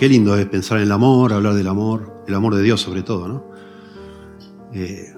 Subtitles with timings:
[0.00, 3.02] qué lindo es pensar en el amor, hablar del amor, el amor de Dios sobre
[3.02, 3.52] todo, ¿no?
[4.72, 5.12] Eh,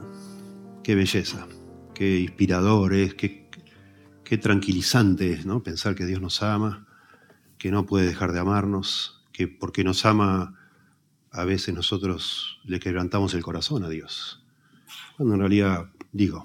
[0.82, 1.46] qué belleza,
[1.94, 3.48] qué inspirador es, qué,
[4.24, 5.62] qué tranquilizante es, ¿no?
[5.62, 6.88] Pensar que Dios nos ama,
[7.58, 10.58] que no puede dejar de amarnos, que porque nos ama
[11.30, 14.44] a veces nosotros le quebrantamos el corazón a Dios.
[15.16, 16.44] Cuando en realidad, digo,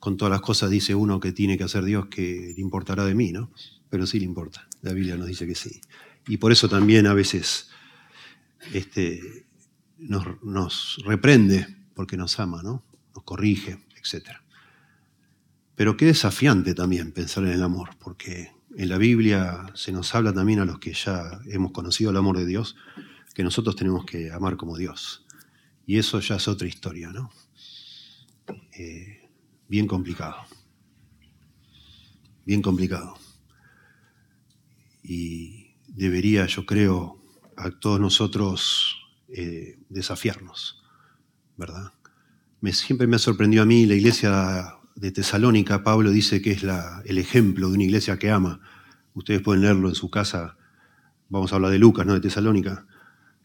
[0.00, 3.14] con todas las cosas dice uno que tiene que hacer Dios que le importará de
[3.14, 3.52] mí, ¿no?
[3.90, 4.66] Pero sí le importa.
[4.82, 5.80] La Biblia nos dice que sí.
[6.26, 7.70] Y por eso también a veces
[8.72, 9.46] este,
[9.98, 12.84] nos, nos reprende porque nos ama, ¿no?
[13.14, 14.30] Nos corrige, etc.
[15.74, 20.32] Pero qué desafiante también pensar en el amor, porque en la Biblia se nos habla
[20.32, 22.76] también a los que ya hemos conocido el amor de Dios,
[23.34, 25.24] que nosotros tenemos que amar como Dios.
[25.86, 27.30] Y eso ya es otra historia, ¿no?
[28.72, 29.30] Eh,
[29.68, 30.36] bien complicado.
[32.44, 33.16] Bien complicado.
[35.02, 35.55] Y
[35.96, 37.18] debería, yo creo,
[37.56, 38.96] a todos nosotros
[39.28, 40.82] eh, desafiarnos,
[41.56, 41.92] ¿verdad?
[42.60, 46.62] Me, siempre me ha sorprendido a mí la iglesia de Tesalónica, Pablo dice que es
[46.62, 48.60] la, el ejemplo de una iglesia que ama.
[49.14, 50.56] Ustedes pueden leerlo en su casa.
[51.28, 52.86] Vamos a hablar de Lucas, no de Tesalónica,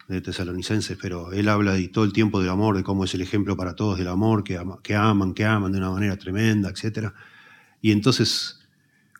[0.07, 3.21] de tesalonicenses, pero él habla de, todo el tiempo del amor, de cómo es el
[3.21, 7.13] ejemplo para todos del amor, que, que aman, que aman de una manera tremenda, etc.
[7.81, 8.59] Y entonces,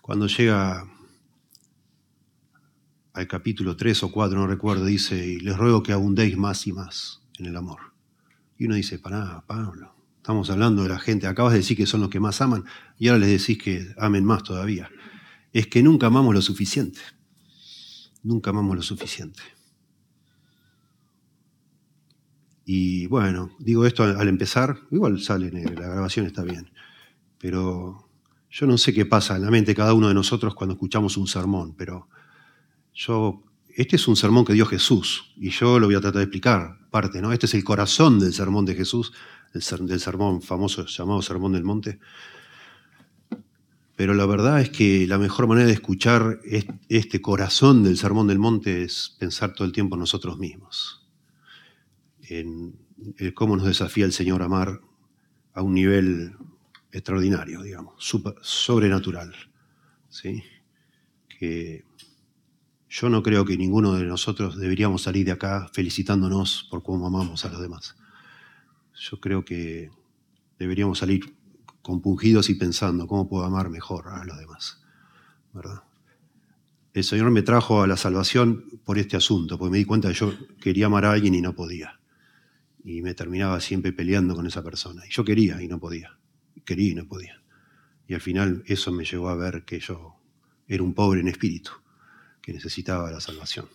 [0.02, 0.86] cuando llega
[3.14, 6.74] al capítulo 3 o 4, no recuerdo, dice, y les ruego que abundéis más y
[6.74, 7.80] más en el amor.
[8.58, 12.02] Y uno dice, para Pablo, estamos hablando de la gente, acabas de decir que son
[12.02, 12.64] los que más aman
[12.98, 14.90] y ahora les decís que amen más todavía.
[15.52, 17.00] Es que nunca amamos lo suficiente.
[18.24, 19.42] Nunca amamos lo suficiente.
[22.64, 26.72] Y bueno, digo esto al empezar, igual sale la grabación está bien,
[27.40, 28.08] pero
[28.50, 31.18] yo no sé qué pasa en la mente de cada uno de nosotros cuando escuchamos
[31.18, 32.08] un sermón, pero
[32.94, 33.44] yo,
[33.76, 36.78] este es un sermón que dio Jesús y yo lo voy a tratar de explicar,
[36.90, 37.32] parte, ¿no?
[37.32, 39.14] Este es el corazón del sermón de Jesús,
[39.54, 42.00] del sermón famoso llamado Sermón del Monte.
[43.96, 46.40] Pero la verdad es que la mejor manera de escuchar
[46.90, 51.08] este corazón del Sermón del Monte es pensar todo el tiempo en nosotros mismos,
[52.24, 52.74] en
[53.36, 54.82] cómo nos desafía el Señor a amar
[55.54, 56.34] a un nivel
[56.92, 57.94] extraordinario, digamos,
[58.42, 59.36] sobrenatural.
[60.10, 60.44] ¿sí?
[61.28, 61.84] Que
[62.92, 67.46] yo no creo que ninguno de nosotros deberíamos salir de acá felicitándonos por cómo amamos
[67.46, 67.96] a los demás.
[69.00, 69.90] Yo creo que
[70.60, 71.34] deberíamos salir
[71.82, 74.84] compungidos y pensando cómo puedo amar mejor a los demás.
[75.54, 75.84] ¿verdad?
[76.94, 80.16] El Señor me trajo a la salvación por este asunto, porque me di cuenta que
[80.16, 82.02] yo quería amar a alguien y no podía.
[82.84, 85.04] Y me terminaba siempre peleando con esa persona.
[85.08, 86.18] Y yo quería y no podía.
[86.66, 87.42] Quería y no podía.
[88.06, 90.18] Y al final eso me llevó a ver que yo
[90.68, 91.72] era un pobre en espíritu
[92.42, 93.68] que necesitaba la salvación.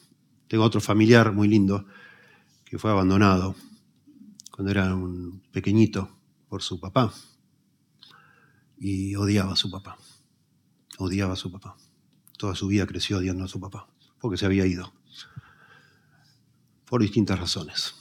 [0.49, 1.87] Tengo otro familiar muy lindo
[2.65, 3.55] que fue abandonado
[4.51, 6.09] cuando era un pequeñito
[6.49, 7.13] por su papá
[8.79, 9.99] y odiaba a su papá.
[10.99, 11.77] Odiaba a su papá.
[12.39, 13.89] Toda su vida creció odiando a su papá
[14.21, 14.93] porque se había ido.
[16.85, 17.95] Por distintas razones.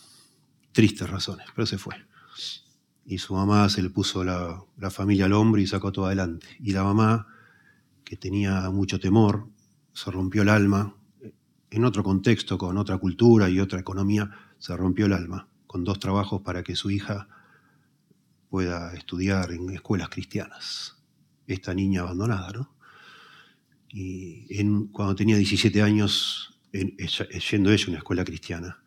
[0.71, 1.95] Tristes razones, pero se fue.
[3.05, 6.47] Y su mamá se le puso la, la familia al hombro y sacó todo adelante.
[6.59, 7.27] Y la mamá,
[8.03, 9.47] que tenía mucho temor,
[9.95, 10.93] se rompió el alma,
[11.71, 14.29] en otro contexto, con otra cultura y otra economía,
[14.59, 17.29] se rompió el alma, con dos trabajos para que su hija
[18.49, 20.97] pueda estudiar en escuelas cristianas.
[21.47, 22.75] Esta niña abandonada, ¿no?
[23.89, 24.45] Y
[24.91, 28.83] cuando tenía 17 años, yendo ella a una escuela cristiana,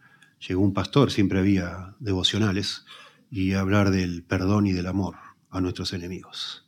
[0.46, 2.84] llegó un pastor, siempre había devocionales,
[3.30, 5.16] y hablar del perdón y del amor
[5.48, 6.66] a nuestros enemigos.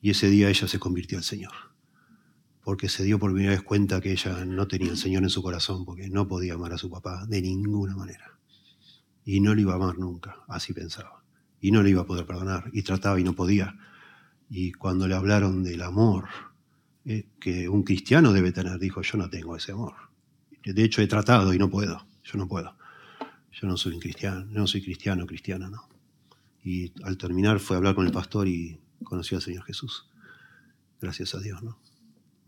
[0.00, 1.69] Y ese día ella se convirtió al Señor
[2.62, 5.42] porque se dio por primera vez cuenta que ella no tenía el Señor en su
[5.42, 8.38] corazón, porque no podía amar a su papá de ninguna manera.
[9.24, 11.22] Y no le iba a amar nunca, así pensaba.
[11.60, 13.76] Y no le iba a poder perdonar, y trataba y no podía.
[14.48, 16.28] Y cuando le hablaron del amor
[17.04, 19.94] eh, que un cristiano debe tener, dijo, yo no tengo ese amor.
[20.64, 22.76] De hecho, he tratado y no puedo, yo no puedo.
[23.52, 25.88] Yo no soy cristiano, no soy cristiano, cristiana, ¿no?
[26.62, 30.06] Y al terminar fue a hablar con el pastor y conoció al Señor Jesús.
[31.00, 31.78] Gracias a Dios, ¿no?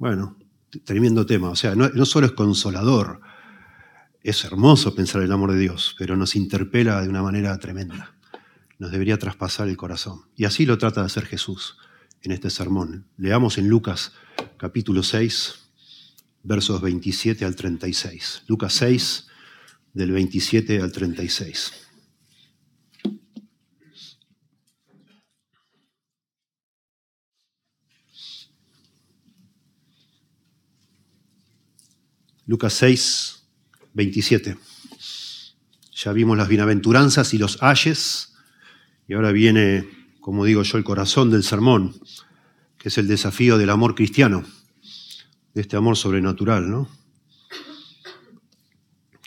[0.02, 0.36] Bueno,
[0.82, 1.50] tremendo tema.
[1.50, 3.20] O sea, no, solo es consolador,
[4.24, 8.12] es hermoso pensar el amor de Dios, pero nos interpela de una manera tremenda.
[8.80, 10.22] Nos debería traspasar el corazón.
[10.34, 11.76] Y así lo trata de hacer Jesús
[12.20, 13.06] en este sermón.
[13.16, 14.12] Leamos en Lucas
[14.56, 15.70] capítulo 6,
[16.42, 18.42] versos 27 al 36.
[18.48, 19.28] Lucas 6,
[19.92, 21.81] del 27 al 36.
[32.46, 33.44] Lucas 6,
[33.94, 34.56] 27.
[35.94, 38.34] Ya vimos las bienaventuranzas y los ayes,
[39.06, 39.88] y ahora viene,
[40.20, 41.94] como digo yo, el corazón del sermón,
[42.78, 44.42] que es el desafío del amor cristiano,
[45.54, 46.88] de este amor sobrenatural, ¿no?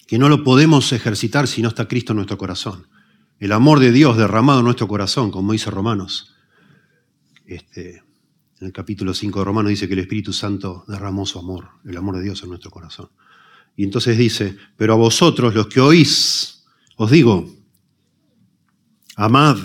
[0.07, 2.87] Que no lo podemos ejercitar si no está Cristo en nuestro corazón.
[3.39, 6.35] El amor de Dios derramado en nuestro corazón, como dice Romanos.
[7.45, 8.04] Este,
[8.59, 11.97] en el capítulo 5 de Romanos dice que el Espíritu Santo derramó su amor, el
[11.97, 13.09] amor de Dios en nuestro corazón.
[13.75, 16.63] Y entonces dice, pero a vosotros los que oís,
[16.95, 17.53] os digo,
[19.17, 19.57] amad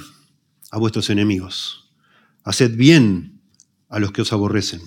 [0.73, 1.93] a vuestros enemigos,
[2.43, 3.41] haced bien
[3.89, 4.81] a los que os aborrecen,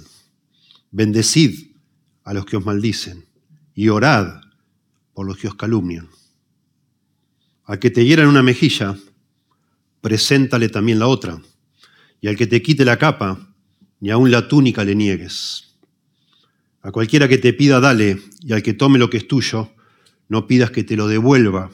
[0.92, 1.72] bendecid
[2.26, 3.26] a los que os maldicen
[3.74, 4.42] y orad
[5.14, 6.10] por los que os calumnian.
[7.64, 8.98] Al que te hieran una mejilla,
[10.02, 11.42] preséntale también la otra,
[12.20, 13.53] y al que te quite la capa,
[14.04, 15.78] ni aun la túnica le niegues.
[16.82, 19.72] A cualquiera que te pida, dale, y al que tome lo que es tuyo,
[20.28, 21.72] no pidas que te lo devuelva.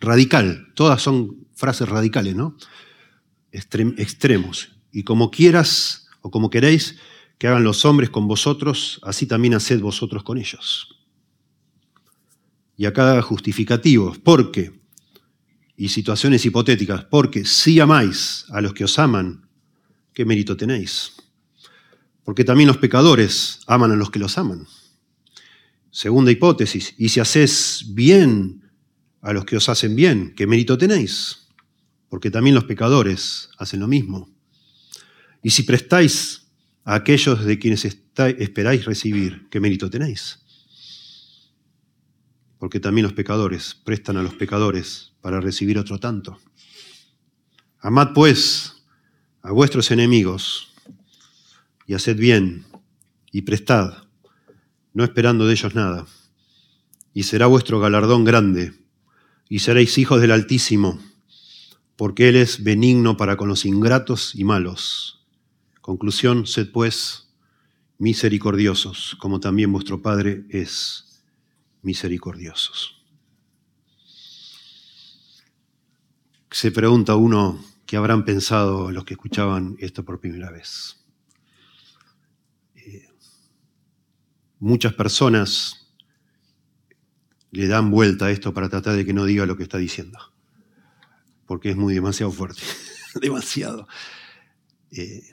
[0.00, 2.56] Radical, todas son frases radicales, ¿no?
[3.52, 4.72] extremos.
[4.90, 6.96] Y como quieras o como queréis
[7.38, 10.98] que hagan los hombres con vosotros, así también haced vosotros con ellos.
[12.76, 14.80] Y acá justificativos, porque,
[15.76, 19.48] y situaciones hipotéticas, porque si amáis a los que os aman,
[20.20, 21.12] ¿qué mérito tenéis?
[22.30, 24.66] porque también los pecadores aman a los que los aman.
[25.90, 28.70] Segunda hipótesis, y si haces bien
[29.20, 31.48] a los que os hacen bien, ¿qué mérito tenéis?
[32.08, 34.30] Porque también los pecadores hacen lo mismo.
[35.42, 36.46] Y si prestáis
[36.84, 40.38] a aquellos de quienes esperáis recibir, ¿qué mérito tenéis?
[42.58, 46.38] Porque también los pecadores prestan a los pecadores para recibir otro tanto.
[47.80, 48.79] Amad pues
[49.42, 50.72] a vuestros enemigos
[51.86, 52.66] y haced bien
[53.32, 54.04] y prestad,
[54.92, 56.06] no esperando de ellos nada,
[57.14, 58.74] y será vuestro galardón grande,
[59.48, 61.00] y seréis hijos del Altísimo,
[61.96, 65.26] porque Él es benigno para con los ingratos y malos.
[65.80, 67.28] Conclusión, sed pues
[67.98, 71.22] misericordiosos, como también vuestro Padre es
[71.82, 72.96] misericordiosos.
[76.50, 81.04] Se pregunta uno qué habrán pensado los que escuchaban esto por primera vez.
[84.60, 85.92] Muchas personas
[87.50, 90.20] le dan vuelta a esto para tratar de que no diga lo que está diciendo,
[91.46, 92.62] porque es muy demasiado fuerte,
[93.20, 93.88] demasiado.
[94.92, 95.24] Eh,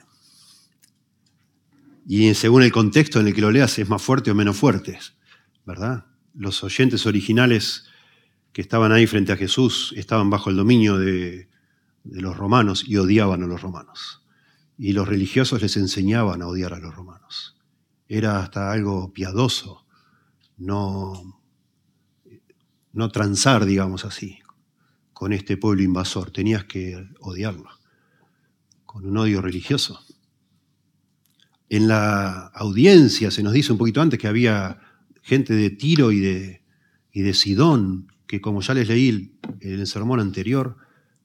[2.08, 4.98] y según el contexto en el que lo leas es más fuerte o menos fuerte,
[5.64, 6.06] ¿verdad?
[6.34, 7.84] Los oyentes originales
[8.52, 11.47] que estaban ahí frente a Jesús estaban bajo el dominio de,
[12.08, 14.22] de los romanos y odiaban a los romanos.
[14.76, 17.58] Y los religiosos les enseñaban a odiar a los romanos
[18.08, 19.84] era hasta algo piadoso,
[20.56, 21.42] no,
[22.92, 24.38] no transar, digamos así,
[25.12, 26.30] con este pueblo invasor.
[26.30, 27.68] Tenías que odiarlo,
[28.86, 30.00] con un odio religioso.
[31.68, 34.80] En la audiencia se nos dice un poquito antes que había
[35.22, 36.64] gente de Tiro y de,
[37.12, 40.78] y de Sidón, que como ya les leí en el sermón anterior,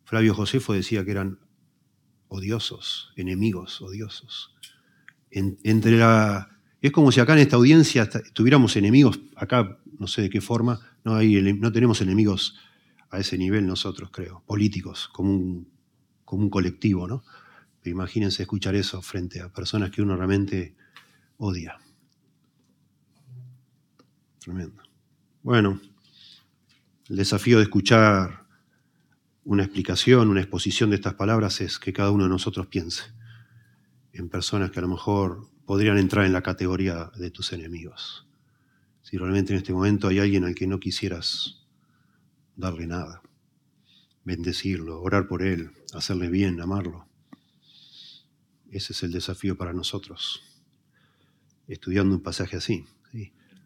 [0.03, 1.39] Flavio Josefo decía que eran
[2.27, 4.55] odiosos, enemigos odiosos.
[5.31, 6.49] entre la
[6.83, 10.81] es como si acá en esta audiencia tuviéramos enemigos, acá no sé de qué forma,
[11.05, 12.57] no, hay, no tenemos enemigos
[13.09, 15.71] a ese nivel nosotros, creo, políticos, como un,
[16.25, 17.23] como un colectivo, ¿no?
[17.85, 20.75] imagínense escuchar eso frente a personas que uno realmente
[21.37, 21.77] odia.
[24.39, 24.83] Tremendo.
[25.41, 25.79] Bueno,
[27.07, 28.42] el desafío de escuchar
[29.45, 33.03] una explicación, una exposición de estas palabras es que cada uno de nosotros piense
[34.13, 38.27] en personas que a lo mejor podrían entrar en la categoría de tus enemigos.
[39.01, 41.65] Si realmente en este momento hay alguien al que no quisieras
[42.55, 43.21] darle nada,
[44.23, 47.07] bendecirlo, orar por él, hacerle bien, amarlo.
[48.71, 50.41] Ese es el desafío para nosotros,
[51.67, 52.85] estudiando un pasaje así.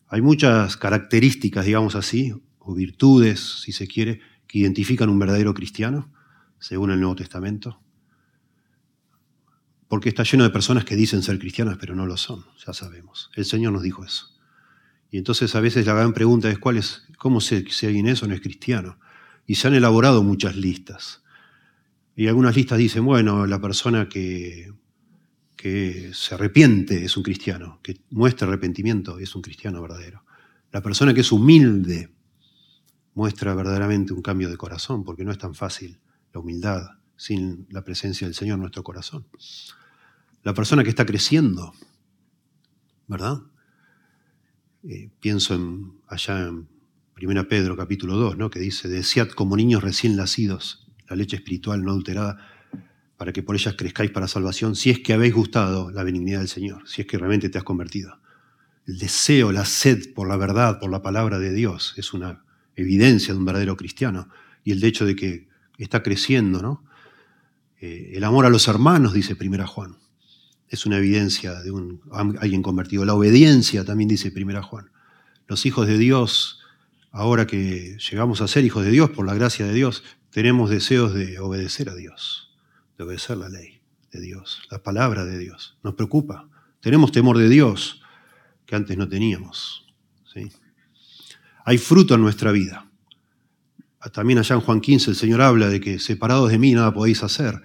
[0.10, 6.12] Hay muchas características, digamos así, o virtudes, si se quiere, que identifican un verdadero cristiano,
[6.60, 7.80] según el Nuevo Testamento
[9.88, 13.32] porque está lleno de personas que dicen ser cristianas, pero no lo son, ya sabemos.
[13.36, 14.36] El Señor nos dijo eso.
[15.10, 18.22] Y entonces a veces la gran pregunta es, ¿cuál es ¿cómo sé si alguien es
[18.22, 19.00] o no es cristiano?
[19.46, 21.24] Y se han elaborado muchas listas.
[22.16, 24.74] Y algunas listas dicen, bueno, la persona que,
[25.56, 30.24] que se arrepiente es un cristiano, que muestra arrepentimiento es un cristiano verdadero.
[30.74, 32.10] La persona que es humilde
[33.18, 36.00] muestra verdaderamente un cambio de corazón, porque no es tan fácil
[36.32, 36.84] la humildad
[37.16, 39.26] sin la presencia del Señor en nuestro corazón.
[40.44, 41.74] La persona que está creciendo,
[43.08, 43.40] ¿verdad?
[44.84, 46.68] Eh, pienso en, allá en
[47.16, 48.52] Primera Pedro capítulo 2, ¿no?
[48.52, 52.38] que dice, desead como niños recién nacidos la leche espiritual no adulterada,
[53.18, 56.50] para que por ellas crezcáis para salvación, si es que habéis gustado la benignidad del
[56.50, 58.20] Señor, si es que realmente te has convertido.
[58.86, 62.44] El deseo, la sed por la verdad, por la palabra de Dios, es una
[62.78, 64.30] evidencia de un verdadero cristiano.
[64.64, 66.86] Y el hecho de que está creciendo, ¿no?
[67.80, 69.98] Eh, el amor a los hermanos, dice Primera Juan,
[70.70, 73.06] es una evidencia de un, alguien convertido.
[73.06, 74.92] La obediencia, también dice Primera Juan.
[75.48, 76.62] Los hijos de Dios,
[77.12, 81.14] ahora que llegamos a ser hijos de Dios por la gracia de Dios, tenemos deseos
[81.14, 82.56] de obedecer a Dios,
[82.98, 83.82] de obedecer la ley
[84.12, 85.78] de Dios, la palabra de Dios.
[85.84, 86.50] Nos preocupa.
[86.82, 88.02] Tenemos temor de Dios
[88.66, 89.87] que antes no teníamos.
[91.68, 92.90] Hay fruto en nuestra vida.
[94.14, 97.24] También allá en Juan 15 el Señor habla de que separados de mí nada podéis
[97.24, 97.62] hacer.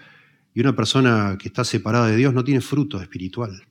[0.52, 3.64] Y una persona que está separada de Dios no tiene fruto espiritual,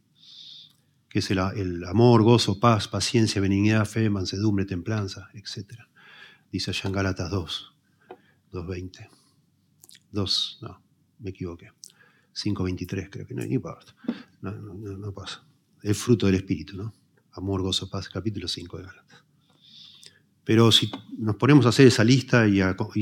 [1.10, 1.40] que es el,
[1.84, 5.82] amor, gozo, paz, paciencia, benignidad, fe, mansedumbre, templanza, etc.
[6.50, 7.74] Dice allá en Gálatas 2,
[8.54, 9.10] 2.20.
[10.14, 10.82] 2, no,
[11.20, 11.72] me equivoqué.
[12.34, 13.44] 5.23 creo que no.
[14.40, 15.46] No, no, no, pasa.
[15.84, 16.94] El fruto del Espíritu, ¿no?
[17.34, 19.31] Amor, gozo, paz, capítulo 5 de Gálatas.
[20.43, 22.60] Pero si nos ponemos a hacer esa lista y,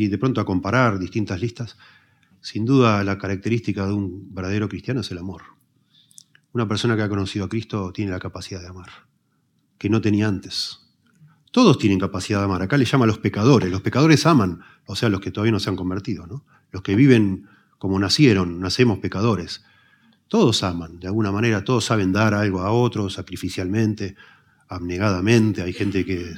[0.08, 1.78] de pronto a comparar distintas listas,
[2.42, 5.44] sin duda la característica de un verdadero cristiano es el amor.
[6.52, 8.90] Una persona que ha conocido a Cristo tiene la capacidad de amar,
[9.78, 10.80] que no tenía antes.
[11.52, 12.62] Todos tienen capacidad de amar.
[12.62, 13.72] Acá le llama a los pecadores.
[13.72, 16.46] Los pecadores aman, o sea, los que todavía no se han convertido, ¿no?
[16.72, 19.64] Los que viven como nacieron, nacemos pecadores.
[20.28, 24.16] Todos aman, de alguna manera, todos saben dar algo a otros sacrificialmente,
[24.68, 25.64] abnegadamente.
[25.64, 26.36] Hay gente que,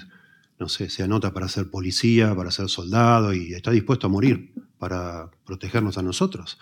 [0.61, 4.53] no sé, se anota para ser policía, para ser soldado y está dispuesto a morir
[4.77, 6.59] para protegernos a nosotros.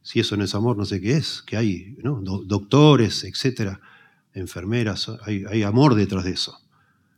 [0.00, 3.80] Si eso no es amor, no sé qué es, que hay doctores, etcétera,
[4.32, 6.58] enfermeras, hay, hay amor detrás de eso.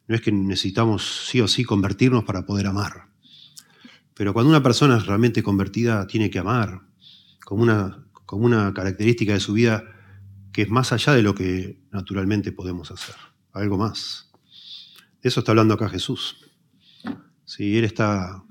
[0.08, 3.06] No es que necesitamos sí o sí convertirnos para poder amar.
[4.12, 6.82] Pero cuando una persona es realmente convertida, tiene que amar
[7.44, 9.84] como una como una característica de su vida
[10.52, 13.14] que es más allá de lo que naturalmente podemos hacer,
[13.52, 14.25] algo más.
[15.26, 16.36] Eso está hablando acá Jesús.
[17.44, 18.44] Si él está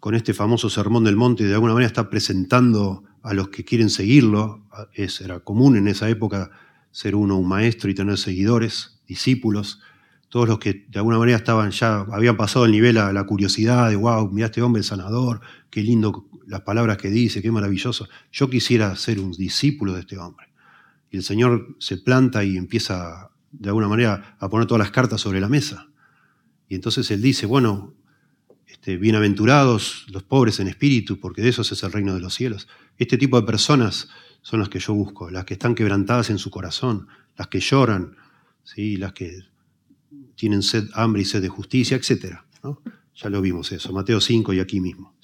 [0.00, 3.88] con este famoso sermón del monte, de alguna manera está presentando a los que quieren
[3.88, 6.50] seguirlo, es, era común en esa época
[6.90, 9.80] ser uno un maestro y tener seguidores, discípulos,
[10.28, 13.88] todos los que de alguna manera estaban ya, habían pasado el nivel a la curiosidad
[13.88, 18.10] de, wow, mira este hombre sanador, qué lindo las palabras que dice, qué maravilloso.
[18.30, 20.48] Yo quisiera ser un discípulo de este hombre.
[21.10, 25.20] Y el Señor se planta y empieza de alguna manera a poner todas las cartas
[25.20, 25.88] sobre la mesa.
[26.68, 27.94] Y entonces Él dice, bueno,
[28.66, 32.68] este, bienaventurados los pobres en espíritu, porque de esos es el reino de los cielos.
[32.98, 34.08] Este tipo de personas
[34.40, 37.06] son las que yo busco, las que están quebrantadas en su corazón,
[37.36, 38.16] las que lloran,
[38.64, 38.96] ¿sí?
[38.96, 39.44] las que
[40.34, 42.38] tienen sed, hambre y sed de justicia, etc.
[43.14, 45.14] Ya lo vimos eso, Mateo 5 y aquí mismo.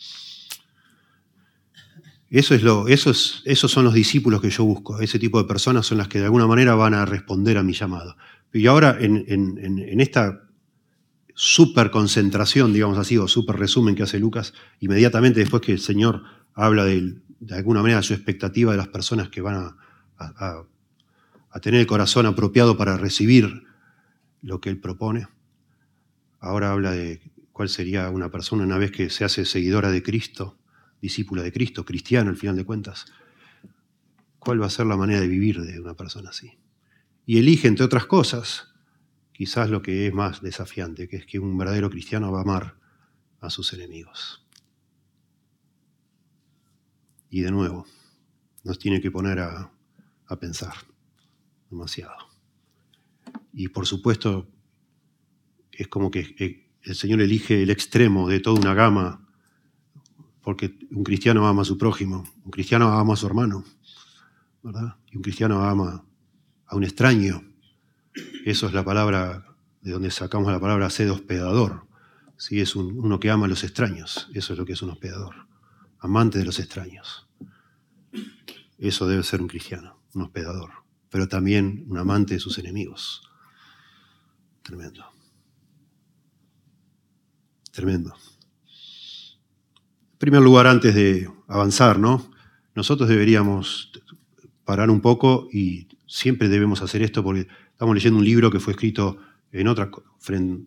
[2.31, 5.01] Esos, son los discípulos que yo busco.
[5.01, 7.73] Ese tipo de personas son las que de alguna manera van a responder a mi
[7.73, 8.17] llamado.
[8.53, 10.43] Y ahora, en, esta
[11.35, 16.23] super concentración, digamos así, o super resumen que hace Lucas, inmediatamente después que el Señor
[16.55, 17.17] habla de,
[17.51, 19.55] alguna manera su expectativa de las personas que van
[20.19, 20.65] a,
[21.51, 23.65] a tener el corazón apropiado para recibir
[24.43, 25.29] lo que Él propone,
[26.41, 30.58] ahora habla de cuál sería una persona una vez que se hace seguidora de Cristo
[31.00, 33.07] discípula de Cristo, cristiano al final de cuentas,
[34.38, 36.59] ¿cuál va a ser la manera de vivir de una persona así?
[37.26, 38.73] Y elige, entre otras cosas,
[39.33, 42.78] quizás lo que es más desafiante, que es que un verdadero cristiano va a amar
[43.40, 44.47] a sus enemigos.
[47.31, 47.87] Y de nuevo,
[48.64, 49.71] nos tiene que poner a,
[50.26, 50.75] a pensar
[51.71, 52.17] demasiado.
[53.52, 54.49] Y por supuesto,
[55.73, 59.28] es como que el Señor elige el extremo de toda una gama
[60.42, 63.64] porque un cristiano ama a su prójimo, un cristiano ama a su hermano,
[64.62, 64.97] ¿verdad?
[65.11, 66.04] Y un cristiano ama
[66.66, 67.42] a un extraño.
[68.45, 69.45] Eso es la palabra
[69.80, 71.87] de donde sacamos la palabra sed hospedador.
[72.37, 75.35] Si es uno que ama a los extraños, eso es lo que es un hospedador,
[75.99, 77.28] amante de los extraños.
[78.78, 80.71] Eso debe ser un cristiano, un hospedador,
[81.11, 83.23] pero también un amante de sus enemigos.
[84.62, 85.04] Tremendo.
[87.73, 88.14] Tremendo.
[90.19, 92.29] En primer lugar, antes de avanzar, ¿no?
[92.75, 93.93] Nosotros deberíamos
[94.65, 98.73] parar un poco y siempre debemos hacer esto porque estamos leyendo un libro que fue
[98.73, 99.19] escrito
[99.53, 99.93] en otra,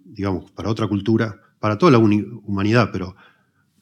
[0.06, 3.18] digamos, para otra cultura, para toda la humanidad, pero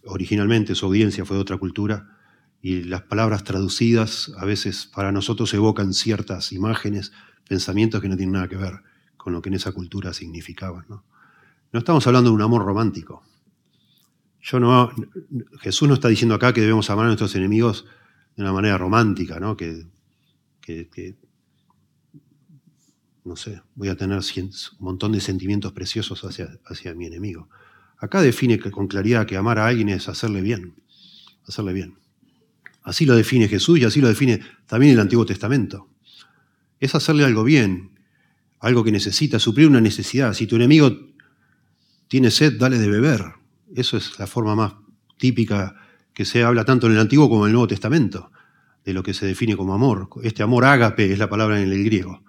[0.06, 2.18] originalmente su audiencia fue de otra cultura
[2.64, 7.12] y las palabras traducidas a veces para nosotros evocan ciertas imágenes,
[7.48, 8.82] pensamientos que no tienen nada que ver
[9.18, 10.86] con lo que en esa cultura significaban.
[10.90, 11.04] ¿no?
[11.72, 13.22] No estamos hablando de un amor romántico.
[14.42, 14.92] Yo no,
[15.62, 17.86] Jesús no está diciendo acá que debemos amar a nuestros enemigos
[18.36, 19.58] de una manera romántica, ¿no?
[19.58, 19.86] Que,
[23.26, 27.50] no sé, voy a tener un montón de sentimientos preciosos hacia, hacia mi enemigo.
[27.98, 30.76] Acá define con claridad que amar a alguien es hacerle bien,
[31.46, 31.98] hacerle bien.
[32.82, 35.90] Así lo define Jesús y así lo define también el Antiguo Testamento.
[36.80, 38.00] Es hacerle algo bien,
[38.60, 40.34] algo que necesita, suplir una necesidad.
[40.34, 40.98] Si tu enemigo
[42.08, 43.39] tiene sed, dale de beber.
[43.76, 44.74] Eso es la forma más
[45.18, 45.76] típica
[46.14, 48.32] que se habla tanto en el Antiguo como en el Nuevo Testamento,
[48.84, 50.10] de lo que se define como amor.
[50.24, 52.24] Este amor ágape es la palabra en el griego,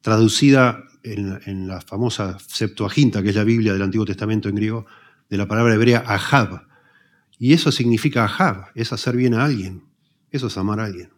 [0.00, 4.86] traducida en, la famosa Septuaginta, que es la Biblia del Antiguo Testamento en griego,
[5.28, 6.66] de la palabra hebrea ahab.
[7.38, 9.84] Y eso significa ahab, es hacer bien a alguien,
[10.30, 11.10] eso es amar a alguien.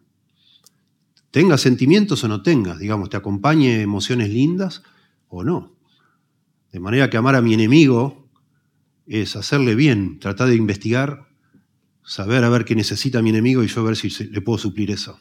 [1.31, 4.83] Tenga sentimientos o no tengas, digamos, te acompañe emociones lindas
[5.27, 5.75] o no.
[6.71, 8.28] De manera que amar a mi enemigo
[9.09, 11.27] es hacerle bien, tratar de investigar,
[12.03, 15.19] saber a ver qué necesita mi enemigo y yo ver si le puedo suplir eso.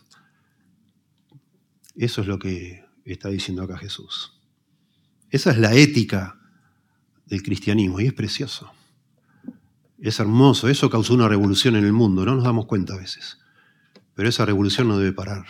[1.97, 4.39] Eso es lo que está diciendo acá Jesús.
[5.31, 6.39] Esa es la ética
[7.27, 8.71] del cristianismo y es precioso.
[9.99, 13.39] Es hermoso, eso causó una revolución en el mundo, no nos damos cuenta a veces.
[14.15, 15.47] Pero esa revolución no debe parar,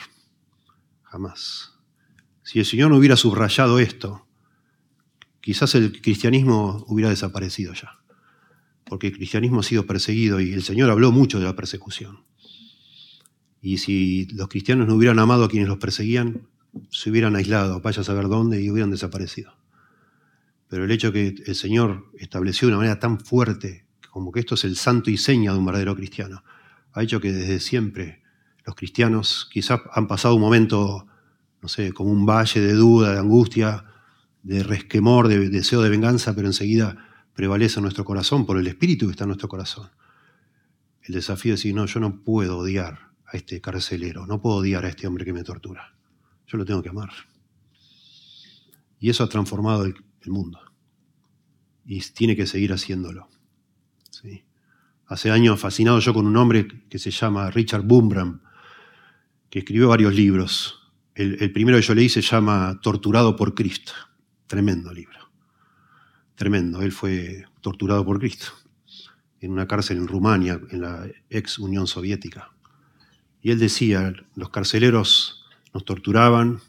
[1.03, 1.75] jamás.
[2.45, 4.27] Si el Señor no hubiera subrayado esto,
[5.41, 7.99] quizás el cristianismo hubiera desaparecido ya,
[8.89, 12.25] porque el cristianismo ha sido perseguido y el Señor habló mucho de la persecución.
[13.61, 16.49] Y si los cristianos no hubieran amado a quienes los perseguían,
[16.91, 19.53] se hubieran aislado, vaya a saber dónde, y hubieran desaparecido.
[20.69, 24.55] Pero el hecho que el Señor estableció de una manera tan fuerte, como que esto
[24.55, 26.45] es el santo y seña de un verdadero cristiano,
[26.93, 28.23] ha hecho que desde siempre
[28.65, 31.07] los cristianos quizás han pasado un momento,
[31.61, 33.85] no sé, como un valle de duda, de angustia,
[34.43, 37.08] de resquemor, de deseo de venganza, pero enseguida
[37.39, 39.89] prevalece en nuestro corazón por el espíritu que está en nuestro corazón.
[41.03, 44.85] El desafío es decir, no, yo no puedo odiar a este carcelero, no puedo odiar
[44.85, 45.95] a este hombre que me tortura.
[46.49, 47.11] Yo lo tengo que amar.
[48.99, 49.95] Y eso ha transformado el,
[50.27, 50.59] mundo.
[51.87, 53.29] Y tiene que seguir haciéndolo.
[55.07, 58.41] Hace años fascinado yo con un hombre que se llama Richard Bumbram,
[59.49, 60.91] que escribió varios libros.
[61.15, 63.93] El, el primero que yo leí se llama Torturado por Cristo.
[64.49, 65.28] Tremendo libro.
[66.39, 66.83] Tremendo.
[66.83, 68.53] Él fue torturado por Cristo
[69.41, 72.53] en una cárcel en Rumania, en la ex Unión Soviética.
[73.43, 76.61] Y él decía, los carceleros nos torturaban,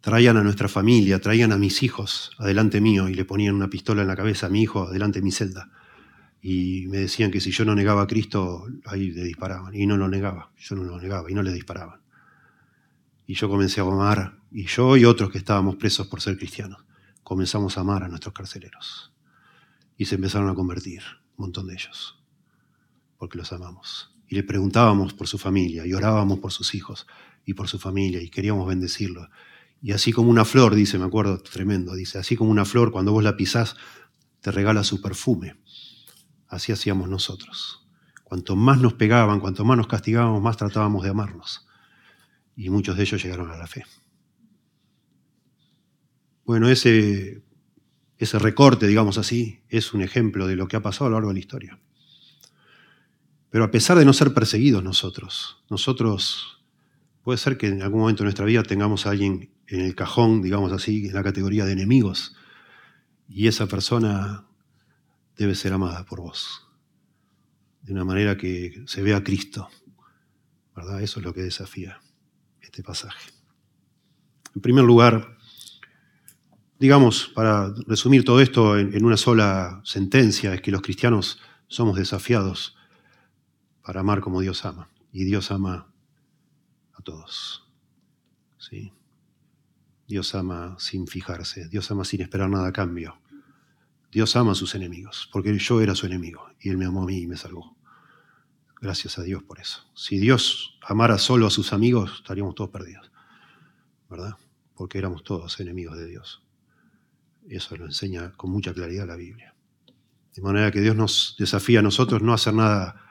[0.00, 4.02] traían a nuestra familia, traían a mis hijos adelante mío y le ponían una pistola
[4.02, 5.70] en la cabeza a mi hijo adelante de mi celda.
[6.40, 9.74] Y me decían que si yo no negaba a Cristo, ahí le disparaban.
[9.74, 12.00] Y no lo negaba, yo no lo negaba y no le disparaban.
[13.26, 16.84] Y yo comencé a amar, y yo y otros que estábamos presos por ser cristianos,
[17.28, 19.12] comenzamos a amar a nuestros carceleros.
[19.98, 21.02] Y se empezaron a convertir,
[21.36, 22.18] un montón de ellos,
[23.18, 24.16] porque los amamos.
[24.28, 27.06] Y le preguntábamos por su familia, y orábamos por sus hijos
[27.44, 29.28] y por su familia, y queríamos bendecirlo.
[29.82, 33.12] Y así como una flor, dice, me acuerdo, tremendo, dice, así como una flor, cuando
[33.12, 33.76] vos la pisás,
[34.40, 35.60] te regala su perfume.
[36.48, 37.86] Así hacíamos nosotros.
[38.24, 41.68] Cuanto más nos pegaban, cuanto más nos castigábamos, más tratábamos de amarnos
[42.56, 43.84] y muchos de ellos llegaron a la fe.
[46.48, 47.42] Bueno, ese,
[48.16, 51.28] ese recorte, digamos así, es un ejemplo de lo que ha pasado a lo largo
[51.28, 51.78] de la historia.
[53.50, 56.62] Pero a pesar de no ser perseguidos nosotros, nosotros
[57.22, 60.40] puede ser que en algún momento de nuestra vida tengamos a alguien en el cajón,
[60.40, 62.34] digamos así, en la categoría de enemigos,
[63.28, 64.46] y esa persona
[65.36, 66.66] debe ser amada por vos,
[67.82, 69.68] de una manera que se vea a Cristo,
[70.74, 71.02] ¿verdad?
[71.02, 72.00] Eso es lo que desafía
[72.62, 73.32] este pasaje.
[74.54, 75.36] En primer lugar,
[76.78, 82.76] digamos, para resumir todo esto en, una sola sentencia, es que los cristianos somos desafiados
[83.82, 84.88] para amar como Dios ama.
[85.12, 85.88] Y Dios ama
[86.94, 87.66] a todos.
[88.58, 88.92] ¿sí?
[90.06, 93.18] Dios ama sin fijarse, Dios ama sin esperar nada a cambio.
[94.10, 97.06] Dios ama a sus enemigos, porque yo era su enemigo y Él me amó a
[97.06, 97.76] mí y me salvó.
[98.80, 99.84] Gracias a Dios por eso.
[99.94, 103.10] Si Dios amara solo a sus amigos, estaríamos todos perdidos,
[104.08, 104.36] ¿verdad?
[104.74, 106.42] Porque éramos todos enemigos de Dios.
[107.48, 109.54] Eso lo enseña con mucha claridad la Biblia.
[110.34, 113.02] De manera que Dios nos desafía a nosotros no hacer nada,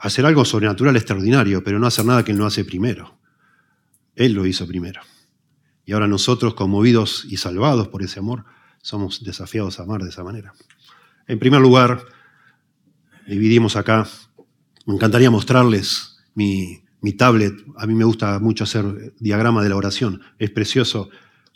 [0.00, 3.18] hacer algo sobrenatural extraordinario, pero no hacer nada que Él no hace primero.
[4.14, 5.00] Él lo hizo primero.
[5.84, 8.44] Y ahora nosotros, conmovidos y salvados por ese amor,
[8.82, 10.52] somos desafiados a amar de esa manera.
[11.26, 12.04] En primer lugar,
[13.26, 14.06] dividimos acá
[14.88, 16.82] me encantaría mostrarles mi,
[17.18, 17.54] tablet.
[17.76, 20.22] A mí me gusta mucho hacer diagrama de la oración.
[20.38, 21.10] Es precioso.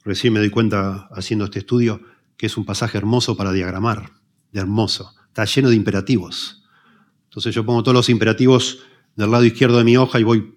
[0.05, 2.01] Recién me doy cuenta haciendo este estudio
[2.37, 4.12] que es un pasaje hermoso para diagramar,
[4.53, 5.15] de hermoso.
[5.29, 6.65] Está lleno de imperativos.
[7.25, 8.81] Entonces yo pongo todos los imperativos
[9.17, 10.55] del lado izquierdo de mi hoja y voy,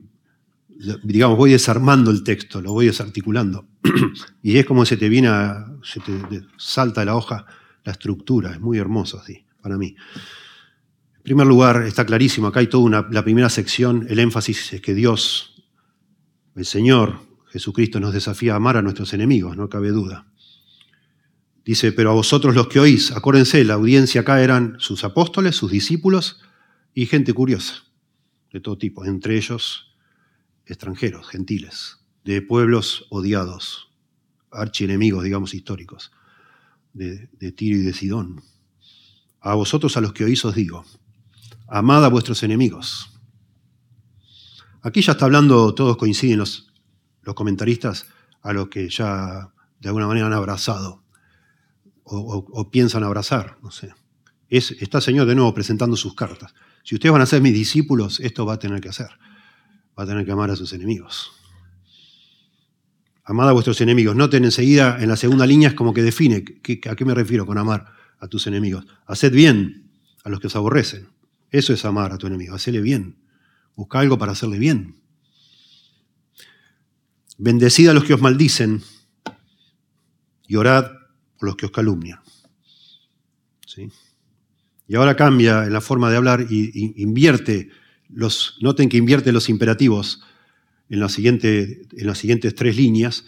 [1.03, 3.67] digamos, voy desarmando el texto, lo voy desarticulando.
[4.41, 6.11] y es como se te viene, a, se te
[6.57, 7.45] salta de la hoja
[7.83, 9.95] la estructura, es muy hermoso así, para mí.
[11.17, 14.81] En primer lugar, está clarísimo, acá hay toda una, la primera sección, el énfasis es
[14.81, 15.63] que Dios,
[16.55, 17.19] el Señor,
[17.55, 20.27] Jesucristo nos desafía a amar a nuestros enemigos, no cabe duda.
[21.63, 25.71] Dice, pero a vosotros los que oís, acuérdense, la audiencia acá eran sus apóstoles, sus
[25.71, 26.41] discípulos
[26.93, 27.85] y gente curiosa,
[28.51, 29.95] de todo tipo, entre ellos
[30.65, 33.87] extranjeros, gentiles, de pueblos odiados,
[34.51, 36.11] archienemigos, digamos, históricos,
[36.91, 38.43] de, de Tiro y de Sidón.
[39.39, 40.83] A vosotros a los que oís os digo,
[41.69, 43.13] amad a vuestros enemigos.
[44.81, 46.74] Aquí ya está hablando, todos coinciden los,
[47.25, 48.05] los comentaristas,
[48.41, 51.03] a los que ya de alguna manera han abrazado
[52.05, 53.93] o, piensan abrazar, no sé.
[54.47, 56.53] Es, está el Señor de nuevo presentando sus cartas.
[56.83, 59.09] Si ustedes van a ser mis discípulos, esto va a tener que hacer.
[59.97, 61.31] Va a tener que amar a sus enemigos.
[63.23, 64.15] Amad a vuestros enemigos.
[64.15, 66.45] Noten enseguida, en la segunda línea es como que define
[66.87, 67.87] a qué me refiero con amar
[68.19, 68.85] a tus enemigos.
[69.07, 69.89] Haced bien
[70.23, 71.09] a los que os aborrecen.
[71.49, 72.53] Eso es amar a tu enemigo.
[72.53, 73.17] Hacele bien.
[73.75, 74.95] Busca algo para hacerle bien.
[77.37, 78.81] Bendecid a los que os maldicen
[80.47, 80.91] y orad
[81.37, 82.19] por los que os calumnian.
[83.65, 83.89] ¿Sí?
[84.87, 87.69] Y ahora cambia en la forma de hablar y, invierte
[88.09, 90.21] los, noten que invierte los imperativos
[90.89, 93.25] en, en las siguientes tres líneas,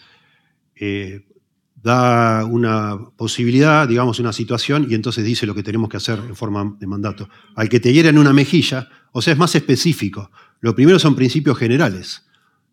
[0.76, 1.26] eh,
[1.74, 6.36] da una posibilidad, digamos, una situación, y entonces dice lo que tenemos que hacer en
[6.36, 7.28] forma de mandato.
[7.54, 10.30] Al que te hiera en una mejilla, o sea, es más específico.
[10.60, 12.27] Lo primero son principios generales.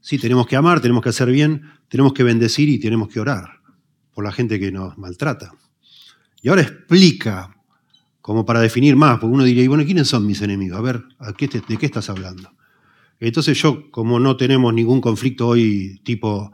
[0.06, 3.62] Sí, tenemos que amar, tenemos que hacer bien, tenemos que bendecir y tenemos que orar
[4.14, 5.52] por la gente que nos maltrata.
[6.44, 7.50] Y ahora explica
[8.22, 10.78] como para definir más, porque uno diría, y bueno, ¿quiénes son mis enemigos?
[10.78, 11.04] A ver,
[11.40, 12.52] ¿de qué estás hablando?
[13.20, 16.52] Entonces yo, como no tenemos ningún conflicto hoy tipo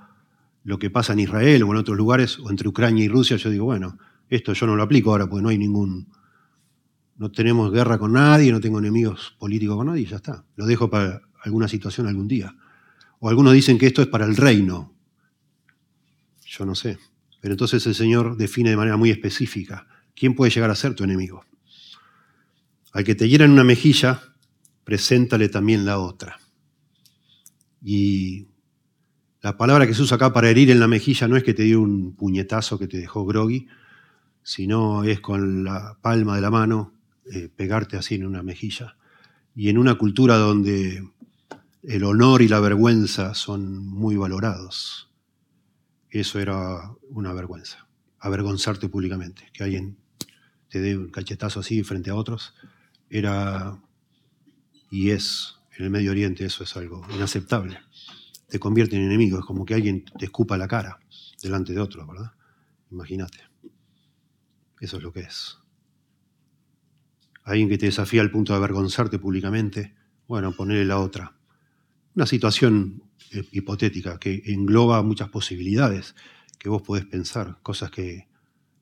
[0.64, 3.50] lo que pasa en Israel o en otros lugares, o entre Ucrania y Rusia, yo
[3.50, 3.98] digo, bueno,
[4.30, 6.08] esto yo no lo aplico ahora porque no hay ningún,
[7.18, 10.46] no tenemos guerra con nadie, no tengo enemigos políticos con nadie, ya está.
[10.56, 12.56] Lo dejo para alguna situación algún día.
[13.24, 14.96] O algunos dicen que esto es para el reino.
[16.44, 16.98] Yo no sé.
[17.40, 21.04] Pero entonces el Señor define de manera muy específica quién puede llegar a ser tu
[21.04, 21.46] enemigo.
[22.92, 24.22] Al que te hiera en una mejilla,
[24.84, 26.40] preséntale también la otra.
[27.80, 28.48] Y
[29.42, 31.64] la palabra que se usa acá para herir en la mejilla no es que te
[31.64, 33.68] dio un puñetazo que te dejó groggy,
[34.42, 36.96] sino es con la palma de la mano
[37.32, 38.98] eh, pegarte así en una mejilla.
[39.56, 41.04] Y en una cultura donde
[41.84, 45.10] el honor y la vergüenza son muy valorados,
[46.10, 47.88] eso era una vergüenza,
[48.20, 49.98] avergonzarte públicamente, que alguien
[50.70, 52.54] te dé un cachetazo así frente a otros
[53.10, 53.78] era
[54.90, 57.80] y es en el Medio Oriente eso es algo inaceptable.
[58.48, 61.00] Te convierte en enemigo, es como que alguien te escupa la cara
[61.42, 62.32] delante de otro, ¿verdad?
[62.92, 63.40] Imagínate.
[64.80, 65.58] Eso es lo que es.
[67.44, 69.96] Alguien que te desafía al punto de avergonzarte públicamente,
[70.28, 71.38] bueno, ponerle la otra.
[72.16, 76.16] Una situación eh, hipotética que engloba muchas posibilidades
[76.60, 78.28] que vos podés pensar, cosas que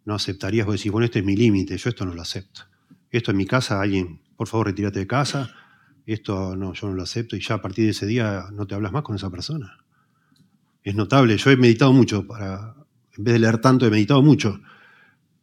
[0.05, 2.69] no aceptarías, vos decís, bueno, este es mi límite, yo esto no lo acepto
[3.11, 5.51] esto en mi casa, alguien, por favor, retírate de casa,
[6.05, 8.75] esto no, yo no lo acepto y ya a partir de ese día no te
[8.75, 9.77] hablas más con esa persona.
[10.83, 12.75] Es notable, yo he meditado mucho para,
[13.17, 14.61] en vez de leer tanto, he meditado mucho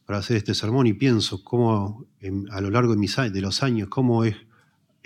[0.04, 2.06] para hacer este sermón y pienso cómo
[2.50, 4.36] a lo largo de, mis, de los años, cómo es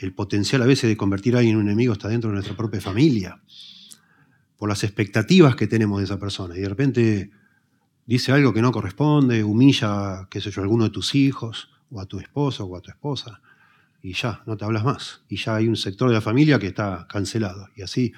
[0.01, 2.57] el potencial a veces de convertir a alguien en un enemigo está dentro de nuestra
[2.57, 3.41] propia familia,
[4.57, 6.57] por las expectativas que tenemos de esa persona.
[6.57, 7.31] Y de repente
[8.07, 12.01] dice algo que no corresponde, humilla, qué sé yo, a alguno de tus hijos, o
[12.01, 13.41] a tu esposo o a tu esposa,
[14.03, 15.23] y ya, no te hablas más.
[15.29, 17.69] Y ya hay un sector de la familia que está cancelado.
[17.77, 18.13] Y así,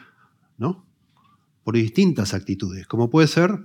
[0.56, 0.86] ¿no?
[1.64, 3.58] Por distintas actitudes, como puede ser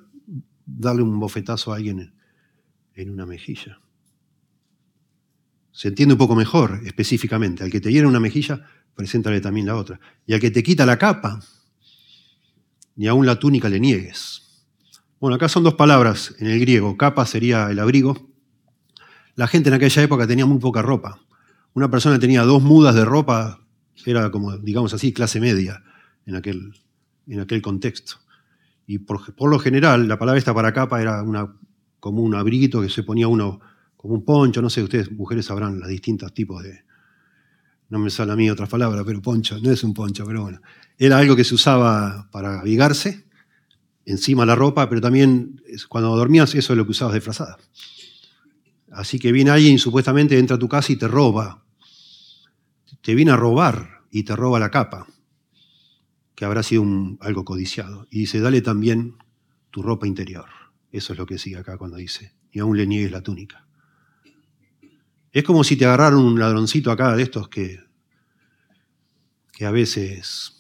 [0.66, 2.14] darle un bofetazo a alguien
[2.96, 3.80] en una mejilla.
[5.78, 7.64] Se entiende un poco mejor específicamente.
[7.64, 10.00] Al que te hiere una mejilla, preséntale también la otra.
[10.26, 11.40] Y al que te quita la capa,
[12.96, 14.66] ni aún la túnica le niegues.
[15.20, 16.98] Bueno, acá son dos palabras en el griego.
[16.98, 18.28] Capa sería el abrigo
[19.38, 21.20] la gente en aquella época tenía muy poca ropa.
[21.76, 23.62] Una persona tenía dos mudas de ropa,
[24.04, 25.84] era como, digamos así, clase media
[26.26, 26.74] en aquel,
[27.28, 28.16] en aquel contexto.
[28.88, 31.54] Y por, lo general, la palabra esta para capa era una,
[32.00, 33.60] como un abriguito que se ponía uno
[33.98, 36.86] como un poncho, no sé, ustedes mujeres sabrán los distintos tipos de...
[37.90, 40.62] No me sale a mí otra palabra, pero poncho, no es un poncho, pero bueno.
[40.98, 43.26] Era algo que se usaba para abrigarse,
[44.06, 47.58] encima la ropa, pero también cuando dormías eso es lo que usabas de frazada.
[48.92, 51.64] Así que viene alguien y supuestamente entra a tu casa y te roba.
[53.02, 55.08] Te viene a robar y te roba la capa,
[56.36, 56.86] que habrá sido
[57.20, 58.08] algo codiciado.
[58.10, 59.16] Y dice, dale también
[59.72, 60.46] tu ropa interior.
[60.92, 63.67] Eso es lo que sigue acá cuando dice, y aún le niegues la túnica.
[65.38, 67.80] Es como si te agarraran un ladroncito acá de estos que,
[69.54, 70.58] que a veces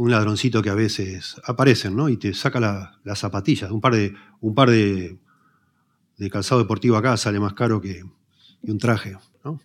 [0.00, 2.08] un ladroncito que a veces aparecen, ¿no?
[2.08, 2.58] Y te saca
[3.04, 3.70] las zapatillas.
[3.70, 5.18] Un par de, un par de,
[6.30, 8.02] calzado deportivo acá sale más caro que,
[8.62, 9.60] un traje, ¿no?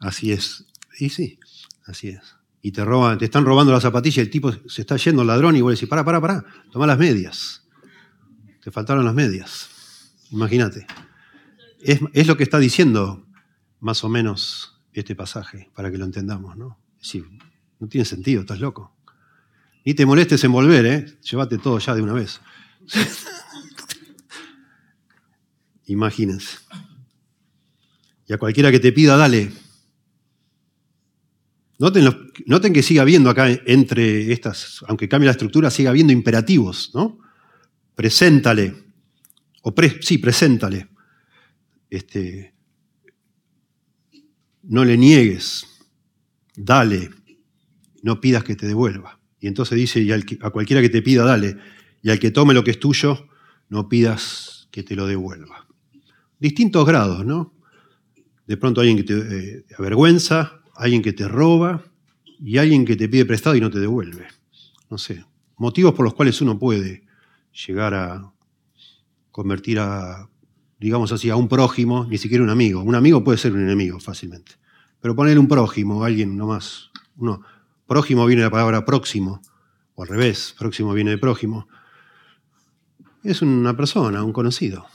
[0.00, 0.66] Así es.
[0.98, 1.38] Y sí,
[1.86, 2.36] así es.
[2.60, 5.54] Y te roban, te están robando las zapatillas, el tipo se está yendo el ladrón
[5.54, 7.64] y vos decís, para, para, para, toma las medias.
[8.60, 9.77] Te faltaron las medias.
[10.30, 10.86] Imagínate.
[11.80, 13.26] Es, lo que está diciendo
[13.80, 16.78] más o menos este pasaje, para que lo entendamos, ¿no?
[17.00, 17.24] Sí,
[17.78, 18.96] no tiene sentido, estás loco.
[19.84, 21.18] Ni te molestes en volver, ¿eh?
[21.22, 22.40] Llévate todo ya de una vez.
[25.86, 26.58] Imagínense.
[28.26, 29.52] Y a cualquiera que te pida, dale.
[31.78, 37.20] Noten, que siga habiendo acá entre estas, aunque cambie la estructura, siga habiendo imperativos, ¿no?
[37.94, 38.87] Preséntale.
[39.62, 40.88] O sí, preséntale.
[41.90, 42.54] Este,
[44.62, 45.66] no le niegues.
[46.54, 47.10] Dale
[48.02, 49.18] no pidas que te devuelva.
[49.40, 51.56] Y entonces dice, y a cualquiera que te pida, dale.
[52.02, 53.28] Y al que tome lo que es tuyo,
[53.68, 55.66] no pidas que te lo devuelva.
[56.38, 57.54] Distintos grados, ¿no?
[58.46, 61.84] De pronto alguien que te eh, avergüenza, alguien que te roba
[62.40, 64.26] y alguien que te pide prestado y no te devuelve.
[64.90, 65.24] No sé,
[65.56, 67.04] motivos por los cuales uno puede
[67.66, 68.32] llegar a
[69.38, 70.28] convertir a,
[70.80, 72.82] digamos así, a un prójimo, ni siquiera un amigo.
[72.82, 74.56] Un amigo puede ser un enemigo fácilmente.
[75.00, 77.44] Pero poner un prójimo, alguien nomás, uno,
[77.86, 79.40] Prójimo viene de la palabra próximo,
[79.94, 81.68] o al revés, próximo viene de prójimo.
[83.22, 84.86] Es una persona, un conocido,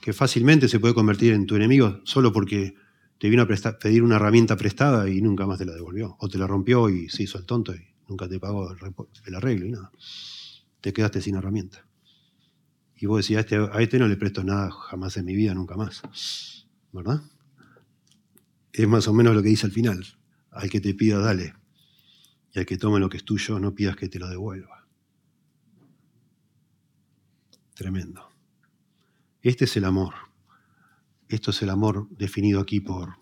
[0.00, 2.76] que fácilmente se puede convertir en tu enemigo solo porque
[3.18, 6.16] te vino a pedir una herramienta prestada y nunca más te la devolvió.
[6.18, 8.74] O te la rompió y se hizo el tonto y nunca te pagó
[9.26, 9.92] el arreglo y nada.
[10.80, 11.86] Te quedaste sin herramienta.
[12.96, 15.54] Y vos decís, a este, a este no le presto nada jamás en mi vida,
[15.54, 16.02] nunca más.
[16.92, 17.22] ¿Verdad?
[18.72, 20.04] Es más o menos lo que dice al final.
[20.50, 21.54] Al que te pida, dale
[22.54, 24.86] y al que tome lo que es tuyo, no pidas que te lo devuelva.
[27.74, 28.30] Tremendo.
[29.42, 30.14] Este es el amor.
[31.28, 33.16] Esto es el amor definido aquí por,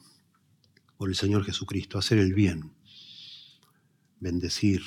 [0.98, 2.74] por el Señor Jesucristo, hacer el bien,
[4.20, 4.82] bendecir.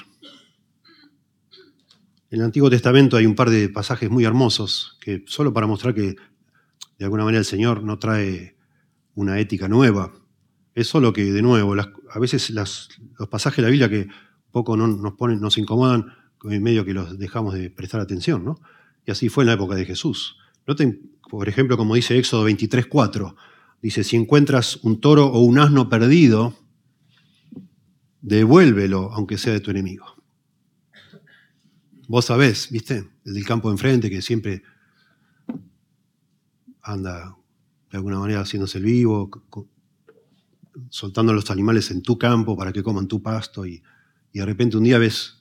[2.36, 5.94] En el Antiguo Testamento hay un par de pasajes muy hermosos que solo para mostrar
[5.94, 6.18] que
[7.00, 8.58] de alguna manera el Señor no trae
[9.14, 10.12] una ética nueva,
[10.74, 12.90] es solo que, de nuevo, a veces los
[13.32, 14.10] pasajes de la Biblia que
[14.52, 16.08] poco nos ponen, nos incomodan
[16.44, 18.60] en medio que los dejamos de prestar atención, ¿no?
[19.06, 20.36] Y así fue en la época de Jesús.
[20.68, 23.34] Noten, por ejemplo, como dice Éxodo 23.4,
[23.82, 26.54] dice, si encuentras un toro o un asno perdido,
[28.20, 30.15] devuélvelo, aunque sea de tu enemigo.
[32.08, 33.10] Vos sabés, ¿viste?
[33.26, 34.64] El del campo de enfrente que siempre
[36.82, 37.36] anda
[37.92, 39.30] de alguna manera haciéndose el vivo,
[40.90, 43.82] soltando a los animales en tu campo para que coman tu pasto y
[44.36, 45.38] y de repente un día ves,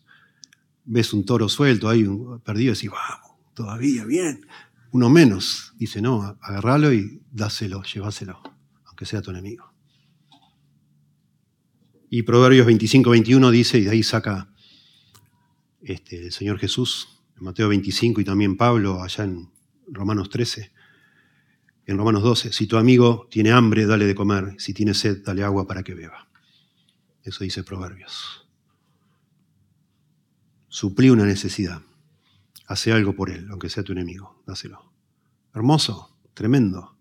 [0.85, 2.07] ves un toro suelto ahí,
[2.45, 4.47] perdido, y decís, vamos, todavía, bien.
[4.93, 5.75] Uno menos.
[5.77, 8.41] Dice, no, agarralo y dáselo, llévaselo,
[8.85, 9.75] aunque sea tu enemigo.
[12.09, 14.54] Y Proverbios 25, 21 dice, y de ahí saca
[15.85, 19.51] este, el Señor Jesús, en Mateo 25 y también Pablo, allá en
[19.89, 20.73] Romanos 13,
[21.87, 25.45] en Romanos 12, si tu amigo tiene hambre, dale de comer, si tiene sed, dale
[25.45, 26.29] agua para que beba.
[27.23, 28.45] Eso dice Proverbios
[30.75, 31.83] suplí una necesidad.
[32.67, 34.93] Hace algo por él, aunque sea tu enemigo, dáselo.
[35.55, 36.97] Hermoso, tremendo.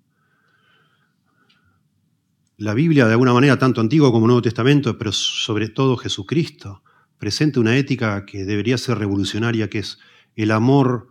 [2.58, 6.84] La Biblia, de alguna manera, tanto Antiguo como Nuevo Testamento, pero sobre todo Jesucristo,
[7.24, 9.98] presenta una ética que debería ser revolucionaria, que es
[10.36, 11.08] el amor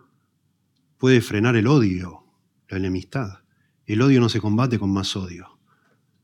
[0.98, 2.26] puede frenar el odio,
[2.68, 3.38] la enemistad.
[3.86, 5.58] El odio no se combate con más odio.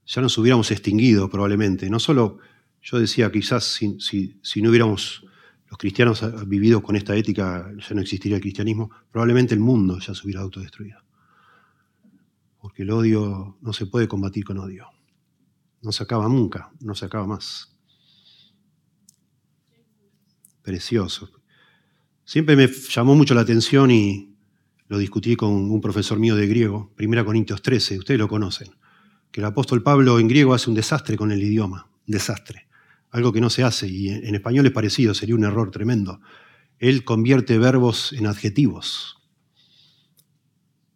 [0.05, 1.89] Ya nos hubiéramos extinguido probablemente.
[1.89, 2.37] No solo,
[2.83, 3.97] yo decía, quizás si,
[4.43, 5.25] si no hubiéramos
[5.71, 10.15] los cristianos vivido con esta ética, ya no existiría el cristianismo, probablemente el mundo ya
[10.15, 11.01] se hubiera autodestruido.
[12.59, 14.87] Porque el odio no se puede combatir con odio.
[15.81, 17.78] No se acaba nunca, no se acaba más.
[20.69, 21.31] Precioso.
[22.27, 24.37] Siempre me llamó mucho la atención y
[24.89, 28.69] lo discutí con un profesor mío de griego, Primera Corintios 13, ustedes lo conocen,
[29.31, 32.69] que el apóstol Pablo en griego hace un desastre con el idioma, un desastre
[33.13, 36.21] algo que no se hace, y en español es parecido, sería un error tremendo.
[36.79, 39.17] Él convierte verbos en adjetivos.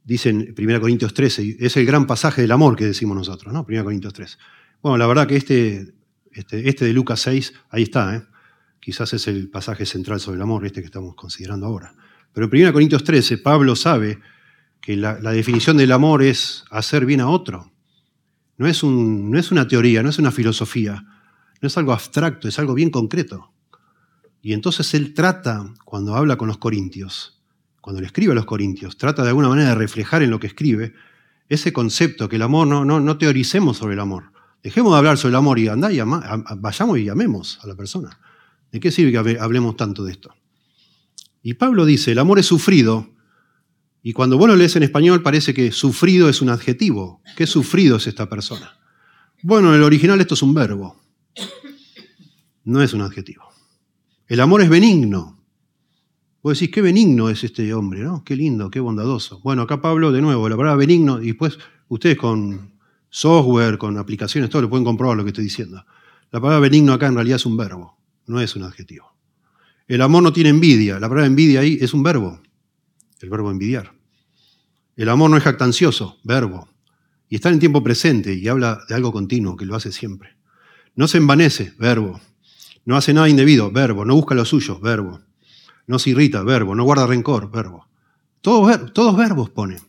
[0.04, 3.64] Dice en 1 Corintios 13, es el gran pasaje del amor que decimos nosotros, ¿no?
[3.66, 4.36] 1 Corintios 13.
[4.82, 5.94] Bueno, la verdad que este,
[6.30, 8.22] este, este de Lucas 6, ahí está, ¿eh?
[8.82, 11.94] Quizás es el pasaje central sobre el amor, este que estamos considerando ahora.
[12.32, 14.18] Pero en 1 Corintios 13, Pablo sabe
[14.80, 17.70] que la, definición del amor es hacer bien a otro.
[18.58, 21.04] No es, una teoría, no es una filosofía,
[21.60, 23.52] no es algo abstracto, es algo bien concreto.
[24.40, 27.40] Y entonces él trata, cuando habla con los corintios,
[27.80, 30.48] cuando le escribe a los corintios, trata de alguna manera de reflejar en lo que
[30.48, 30.92] escribe
[31.48, 34.32] ese concepto, que el amor, no, teoricemos sobre el amor.
[34.60, 36.00] Dejemos de hablar sobre el amor y andá y
[36.56, 38.18] vayamos y amemos a la persona.
[38.72, 40.34] ¿De qué sirve que hablemos tanto de esto?
[41.42, 43.10] Y Pablo dice, el amor es sufrido,
[44.02, 47.22] y cuando vos lo lees en español parece que sufrido es un adjetivo.
[47.36, 48.78] ¿Qué sufrido es esta persona?
[49.42, 51.00] Bueno, en el original esto es un verbo,
[52.64, 53.44] no es un adjetivo.
[54.26, 55.38] El amor es benigno.
[56.42, 58.24] Vos decís, qué benigno es este hombre, ¿no?
[58.24, 59.40] Qué lindo, qué bondadoso.
[59.40, 61.58] Bueno, acá Pablo, de nuevo, la palabra benigno, y después
[61.88, 62.72] ustedes con
[63.10, 65.84] software, con aplicaciones, todo lo pueden comprobar lo que estoy diciendo.
[66.30, 67.98] La palabra benigno acá en realidad es un verbo,
[68.32, 69.14] no es un adjetivo.
[69.86, 70.94] El amor no tiene envidia.
[70.94, 72.40] La palabra envidia ahí es un verbo,
[73.20, 73.92] el verbo envidiar.
[74.96, 76.68] El amor no es jactancioso, verbo.
[77.28, 80.36] Y está en tiempo presente y habla de algo continuo, que lo hace siempre.
[80.94, 82.20] No se envanece, verbo.
[82.84, 84.04] No hace nada indebido, verbo.
[84.04, 85.20] No busca lo suyo, verbo.
[85.86, 86.74] No se irrita, verbo.
[86.74, 87.86] No guarda rencor, verbo.
[88.40, 89.80] Todos, todos verbos pone.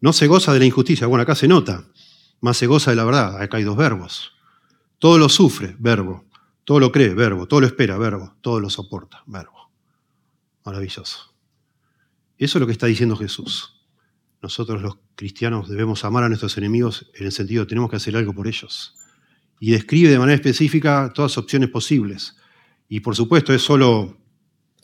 [0.00, 1.06] No se goza de la injusticia.
[1.06, 1.84] Bueno, acá se nota.
[2.40, 3.40] Más se goza de la verdad.
[3.40, 4.32] Acá hay dos verbos.
[4.98, 6.24] Todo lo sufre, verbo.
[6.66, 7.46] Todo lo cree, verbo.
[7.46, 8.34] Todo lo espera, verbo.
[8.40, 9.70] Todo lo soporta, verbo.
[10.64, 11.32] Maravilloso.
[12.36, 13.86] Eso es lo que está diciendo Jesús.
[14.42, 18.16] Nosotros los cristianos debemos amar a nuestros enemigos en el sentido de tenemos que hacer
[18.16, 18.94] algo por ellos
[19.60, 22.36] y describe de manera específica todas las opciones posibles.
[22.88, 24.18] Y por supuesto es solo,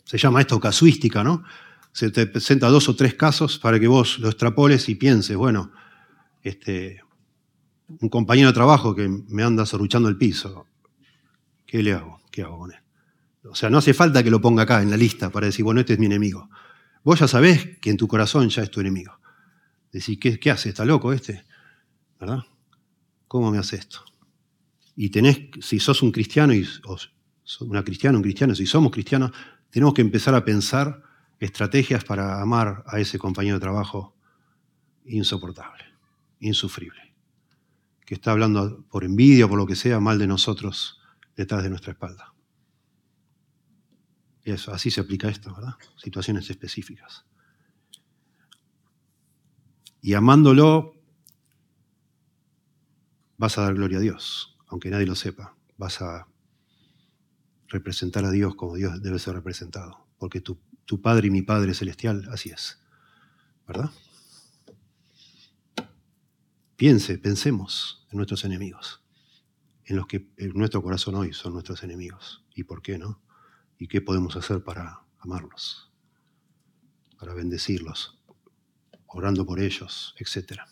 [0.05, 1.43] se llama esto casuística, ¿no?
[1.91, 5.73] Se te presenta dos o tres casos para que vos lo extrapoles y pienses, bueno,
[6.41, 7.01] este,
[7.87, 10.65] un compañero de trabajo que me anda sorruchando el piso,
[11.73, 12.21] ¿qué le hago?
[12.29, 12.79] ¿Qué hago con él?
[13.45, 15.79] O sea, no hace falta que lo ponga acá en la lista para decir, bueno,
[15.79, 16.47] este es mi enemigo.
[17.03, 19.17] Vos ya sabés que en tu corazón ya es tu enemigo.
[19.91, 20.69] Decís, ¿qué, hace?
[20.69, 21.43] ¿Está loco este?
[22.19, 22.43] ¿Verdad?
[23.27, 24.05] ¿Cómo me hace esto?
[24.95, 26.63] Y tenés, si sos un cristiano y
[27.61, 29.31] una cristiana, un cristiano, si somos cristianos,
[29.71, 31.01] tenemos que empezar a pensar
[31.39, 34.15] estrategias para amar a ese compañero de trabajo
[35.05, 35.85] insoportable,
[36.39, 37.15] insufrible,
[38.05, 40.99] que está hablando por envidia por lo que sea mal de nosotros
[41.35, 42.33] detrás de nuestra espalda.
[44.43, 45.75] Y eso, así se aplica esto, ¿verdad?
[45.97, 47.25] Situaciones específicas.
[50.01, 50.95] Y amándolo,
[53.37, 56.27] vas a dar gloria a Dios aunque nadie lo sepa, vas a
[57.67, 60.59] representar a Dios como Dios debe ser representado, porque tu,
[60.99, 62.79] Padre y mi Padre Celestial así es,
[63.67, 63.91] ¿verdad?
[66.75, 69.02] Piense, pensemos en nuestros enemigos,
[69.85, 73.21] en los que en nuestro corazón hoy son nuestros enemigos, y por qué no,
[73.77, 75.91] y qué podemos hacer para amarlos,
[77.19, 78.19] para bendecirlos,
[79.07, 80.67] orando por ellos, etcétera.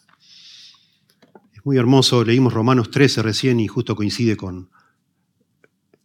[1.64, 4.72] Muy hermoso, leímos Romanos 13 recién y justo coincide con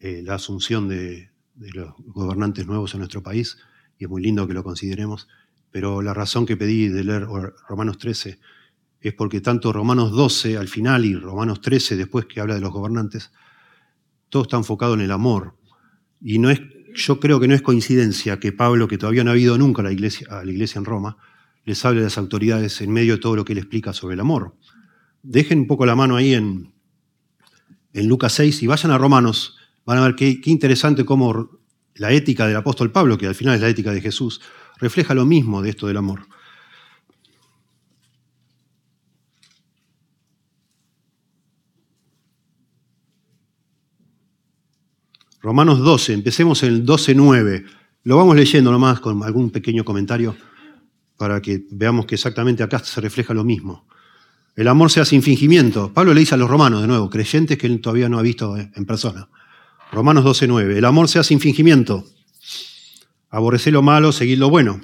[0.00, 3.56] eh, la asunción de, los gobernantes nuevos en nuestro país,
[3.96, 5.28] y es muy lindo que lo consideremos,
[5.70, 7.26] pero la razón que pedí de leer
[7.68, 8.38] Romanos 13
[9.08, 12.72] es porque tanto Romanos 12 al final y Romanos 13 después que habla de los
[12.72, 13.32] gobernantes,
[14.28, 15.56] todo está enfocado en el amor.
[16.20, 16.60] Y no es,
[16.94, 19.84] yo creo que no es coincidencia que Pablo, que todavía no ha habido nunca a
[19.84, 21.16] la iglesia, a la iglesia en Roma,
[21.64, 24.20] les hable a las autoridades en medio de todo lo que él explica sobre el
[24.20, 24.54] amor
[25.26, 26.72] dejen un poco la mano ahí en,
[27.92, 29.56] en Lucas 6 y vayan a Romanos.
[29.84, 31.60] Van a ver qué, interesante cómo
[31.94, 34.40] la ética del apóstol Pablo, que al final es la ética de Jesús,
[34.78, 36.26] refleja lo mismo de esto del amor.
[45.46, 47.64] Romanos 12, empecemos en el 12.9.
[48.02, 50.34] Lo vamos leyendo nomás con algún pequeño comentario
[51.16, 53.86] para que veamos que exactamente acá se refleja lo mismo.
[54.56, 55.92] El amor sea sin fingimiento.
[55.94, 58.56] Pablo le dice a los romanos, de nuevo, creyentes que él todavía no ha visto
[58.56, 59.28] en persona.
[59.92, 60.78] Romanos 12.9.
[60.78, 62.04] El amor sea sin fingimiento.
[63.30, 64.80] Aborrecé lo malo, seguid lo bueno.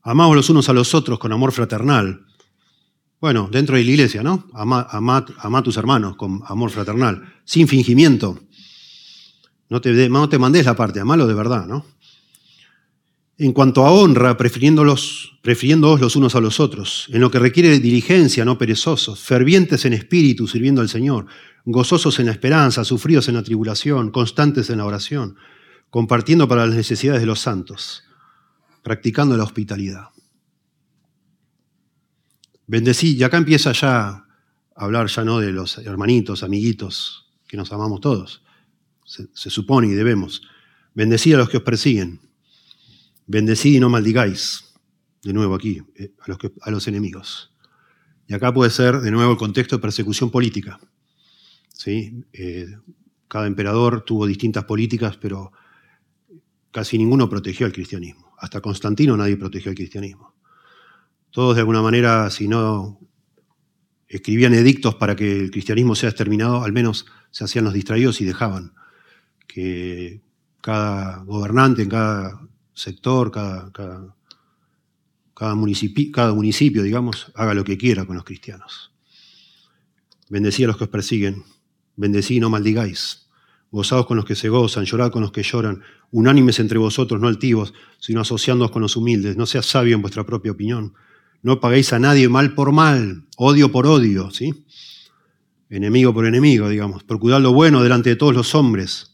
[0.00, 2.24] Amaos los unos a los otros con amor fraternal.
[3.20, 4.48] Bueno, dentro de la iglesia, ¿no?
[4.54, 8.40] Ama, a tus hermanos con amor fraternal, sin fingimiento.
[9.70, 11.86] No te, no te mandes la parte, amalo de verdad, ¿no?
[13.36, 17.80] En cuanto a honra, prefiriéndolos, prefiriéndoos los unos a los otros, en lo que requiere
[17.80, 21.26] diligencia, no perezosos, fervientes en espíritu, sirviendo al Señor,
[21.64, 25.36] gozosos en la esperanza, sufridos en la tribulación, constantes en la oración,
[25.90, 28.04] compartiendo para las necesidades de los santos,
[28.84, 30.10] practicando la hospitalidad.
[32.66, 34.26] Bendecí, y acá empieza ya a
[34.76, 38.43] hablar ya no de los hermanitos, amiguitos, que nos amamos todos.
[39.04, 40.42] Se, supone y debemos.
[40.94, 42.20] Bendecid a los que os persiguen.
[43.26, 44.74] Bendecid y no maldigáis.
[45.22, 47.52] De nuevo aquí, eh, a los, que, a los enemigos.
[48.26, 50.78] Y acá puede ser, de nuevo, el contexto de persecución política.
[51.68, 52.24] ¿Sí?
[52.32, 52.66] Eh,
[53.28, 55.52] cada emperador tuvo distintas políticas, pero
[56.70, 58.34] casi ninguno protegió al cristianismo.
[58.38, 60.34] Hasta Constantino nadie protegió al cristianismo.
[61.30, 63.00] Todos de alguna manera, si no
[64.08, 68.24] escribían edictos para que el cristianismo sea exterminado, al menos se hacían los distraídos y
[68.24, 68.74] dejaban
[69.46, 70.20] que
[70.60, 72.40] cada gobernante en cada
[72.72, 74.16] sector, cada, cada,
[75.34, 78.92] cada, municipio, digamos, haga lo que quiera con los cristianos.
[80.28, 81.44] Bendecí a los que os persiguen,
[81.96, 83.28] bendecí y no maldigáis.
[83.70, 85.82] Gozaos con los que se gozan, llorad con los que lloran,
[86.12, 89.36] unánimes entre vosotros, no altivos, sino asociándoos con los humildes.
[89.36, 90.94] No seas sabio en vuestra propia opinión.
[91.42, 94.64] No paguéis a nadie mal por mal, odio por odio, ¿sí?
[95.68, 97.02] Enemigo por enemigo, digamos.
[97.02, 99.13] Procurad lo bueno delante de todos los hombres.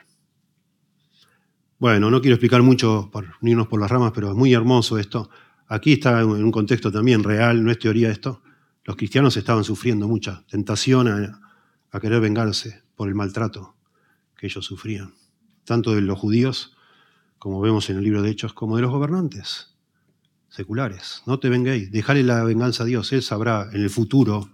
[1.81, 5.31] Bueno, no quiero explicar mucho por irnos por las ramas, pero es muy hermoso esto.
[5.65, 8.43] Aquí está en un contexto también real, no es teoría esto.
[8.83, 13.75] Los cristianos estaban sufriendo mucha tentación a, querer vengarse por el maltrato
[14.37, 15.15] que ellos sufrían
[15.63, 16.77] tanto de los judíos,
[17.39, 19.73] como vemos en el libro de Hechos, como de los gobernantes
[20.49, 21.23] seculares.
[21.25, 24.51] No te vengáis, dejale la venganza a Dios, Él sabrá en el futuro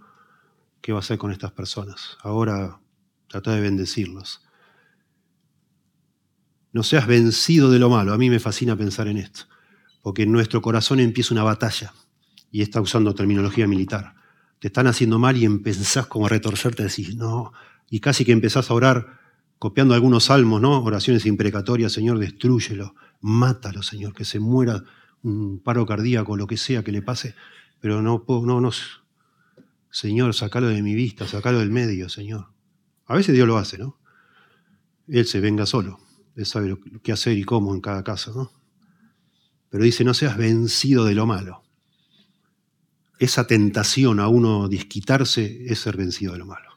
[0.80, 2.16] qué va a hacer con estas personas.
[2.22, 2.80] Ahora
[3.28, 4.47] trata de bendecirlos.
[6.72, 8.12] No seas vencido de lo malo.
[8.12, 9.42] A mí me fascina pensar en esto,
[10.02, 11.92] porque en nuestro corazón empieza una batalla,
[12.50, 14.14] y está usando terminología militar.
[14.58, 17.52] Te están haciendo mal y empezás como a retorcerte, decís, no,
[17.90, 19.18] y casi que empezás a orar
[19.58, 20.82] copiando algunos salmos, ¿no?
[20.82, 24.84] Oraciones imprecatorias, Señor, destruyelo, mátalo, Señor, que se muera
[25.22, 27.34] un paro cardíaco, lo que sea que le pase,
[27.80, 28.70] pero no puedo, no, no,
[29.90, 32.48] Señor, sacalo de mi vista, sacalo del medio, Señor.
[33.06, 33.98] A veces Dios lo hace, ¿no?
[35.08, 36.00] Él se venga solo,
[36.38, 38.52] Él sabe lo que hacer y cómo en cada caso, ¿no?
[39.68, 41.62] Pero dice, no seas vencido de lo malo.
[43.18, 46.70] Esa tentación a uno desquitarse es ser vencido de lo malo.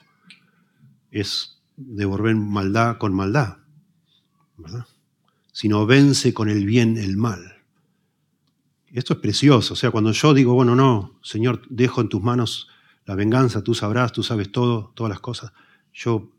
[1.12, 3.60] Es devolver maldad con maldad,
[4.58, 4.86] ¿verdad?
[5.52, 7.62] sino vence con el bien el mal.
[8.88, 12.68] Esto es precioso, o sea, cuando yo digo, bueno, no, Señor, dejo en tus manos
[13.06, 15.54] la venganza, tú sabrás, tú sabes todo, todas las cosas,
[15.94, 16.32] yo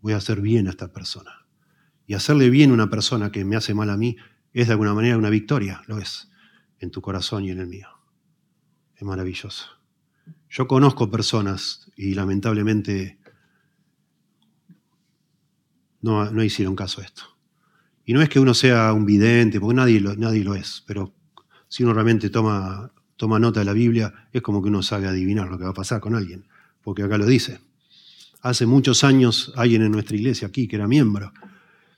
[0.00, 1.41] voy a hacer bien a esta persona.
[2.06, 4.16] Y hacerle bien a una persona que me hace mal a mí
[4.52, 6.30] es de alguna manera una victoria, lo es,
[6.78, 7.88] en tu corazón y en el mío.
[8.96, 9.66] Es maravilloso.
[10.50, 13.18] Yo conozco personas y lamentablemente
[16.02, 17.22] no, no hicieron caso a esto.
[18.04, 21.14] Y no es que uno sea un vidente, porque nadie lo, nadie lo es, pero
[21.68, 25.48] si uno realmente toma, toma nota de la Biblia, es como que uno sabe adivinar
[25.48, 26.44] lo que va a pasar con alguien,
[26.82, 27.60] porque acá lo dice.
[28.42, 31.32] Hace muchos años alguien en nuestra iglesia aquí, que era miembro,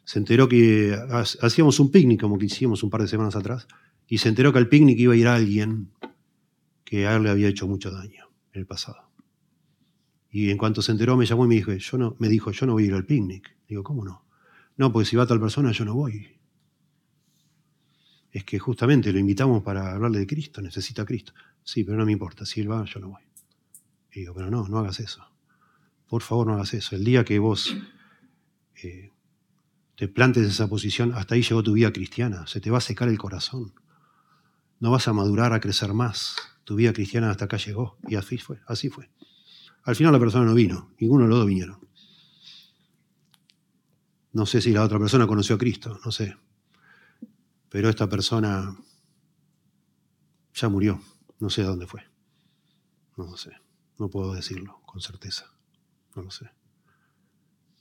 [0.04, 0.96] se enteró que
[1.40, 3.66] hacíamos un picnic, como que hicimos un par de semanas atrás,
[4.06, 5.90] y se enteró que al picnic iba a ir alguien
[6.84, 9.10] que a él le había hecho mucho daño en el pasado.
[10.30, 12.66] Y en cuanto se enteró, me llamó y me dijo, yo no, me dijo, yo
[12.66, 13.56] no voy a ir al picnic.
[13.68, 14.24] Digo, ¿cómo no?
[14.76, 16.26] No, porque si va tal persona, yo no voy.
[18.32, 21.32] Es que justamente lo invitamos para hablarle de Cristo, necesita a Cristo.
[21.62, 23.22] Sí, pero no me importa, si él va, yo no voy.
[24.12, 25.24] Y digo, pero no, no hagas eso.
[26.08, 26.96] Por favor, no hagas eso.
[26.96, 27.76] El día que vos
[28.82, 29.12] eh,
[29.96, 32.46] te plantes esa posición, hasta ahí llegó tu vida cristiana.
[32.46, 33.74] Se te va a secar el corazón.
[34.80, 36.36] No vas a madurar, a crecer más.
[36.64, 37.96] Tu vida cristiana hasta acá llegó.
[38.08, 39.10] Y así fue, así fue.
[39.84, 41.78] Al final la persona no vino, ninguno de los dos vinieron.
[44.32, 46.36] No sé si la otra persona conoció a Cristo, no sé.
[47.68, 48.76] Pero esta persona
[50.54, 51.00] ya murió,
[51.38, 52.02] no sé a dónde fue.
[53.16, 53.52] No lo sé,
[53.98, 55.52] no puedo decirlo con certeza,
[56.16, 56.50] no lo sé.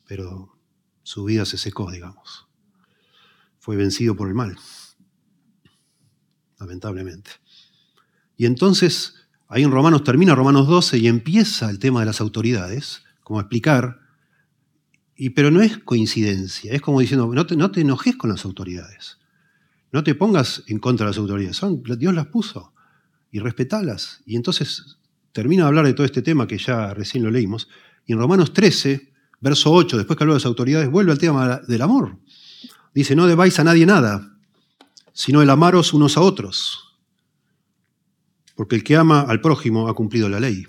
[0.06, 0.60] Pero
[1.04, 2.48] su vida se secó, digamos.
[3.60, 4.58] Fue vencido por el mal,
[6.58, 7.32] lamentablemente.
[8.36, 9.24] Y entonces
[9.54, 14.00] Ahí en Romanos termina Romanos 12 y empieza el tema de las autoridades, como explicar,
[15.16, 18.46] y, pero no es coincidencia, es como diciendo, no te, no te enojes con las
[18.46, 19.20] autoridades,
[19.92, 22.74] no te pongas en contra de las autoridades, Son, Dios las puso
[23.30, 24.24] y respetalas.
[24.26, 24.98] Y entonces
[25.34, 27.70] termina de hablar de todo este tema que ya recién lo leímos,
[28.08, 29.13] y en Romanos 13,
[29.44, 32.18] verso 8, después que habló de las autoridades, vuelve al tema del amor.
[32.96, 34.38] Dice, no debáis a nadie nada,
[35.12, 36.98] sino el amaros unos a otros.
[38.56, 40.66] Porque el que ama al prójimo ha cumplido la ley.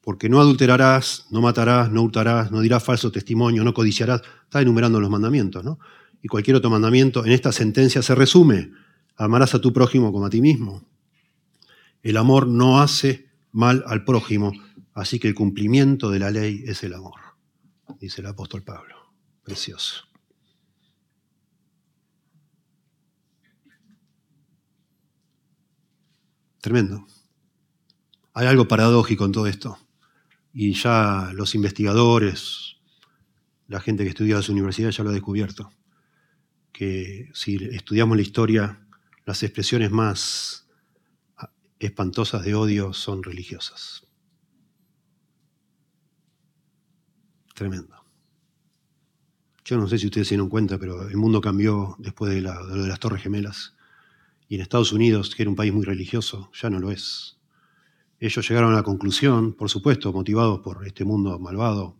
[0.00, 4.22] Porque no adulterarás, no matarás, no hurtarás, no dirás falso testimonio, no codiciarás.
[4.44, 5.80] Está enumerando los mandamientos, ¿no?
[6.22, 8.70] Y cualquier otro mandamiento en esta sentencia se resume.
[9.16, 10.86] Amarás a tu prójimo como a ti mismo.
[12.02, 14.52] El amor no hace mal al prójimo,
[14.94, 17.14] así que el cumplimiento de la ley es el amor,
[18.00, 18.96] dice el apóstol Pablo.
[19.42, 20.04] Precioso.
[26.60, 27.06] Tremendo.
[28.34, 29.78] Hay algo paradójico en todo esto.
[30.52, 32.76] Y ya los investigadores,
[33.68, 35.72] la gente que estudia en las universidades ya lo ha descubierto.
[36.72, 38.86] Que si estudiamos la historia,
[39.24, 40.66] las expresiones más
[41.78, 44.05] espantosas de odio son religiosas.
[47.56, 48.04] Tremendo.
[49.64, 52.86] Yo no sé si ustedes se dieron cuenta, pero el mundo cambió después de, de
[52.86, 53.74] las Torres Gemelas.
[54.46, 57.38] Y en Estados Unidos, que era un país muy religioso, ya no lo es.
[58.20, 61.96] Ellos llegaron a la conclusión, por supuesto, motivados por este mundo malvado,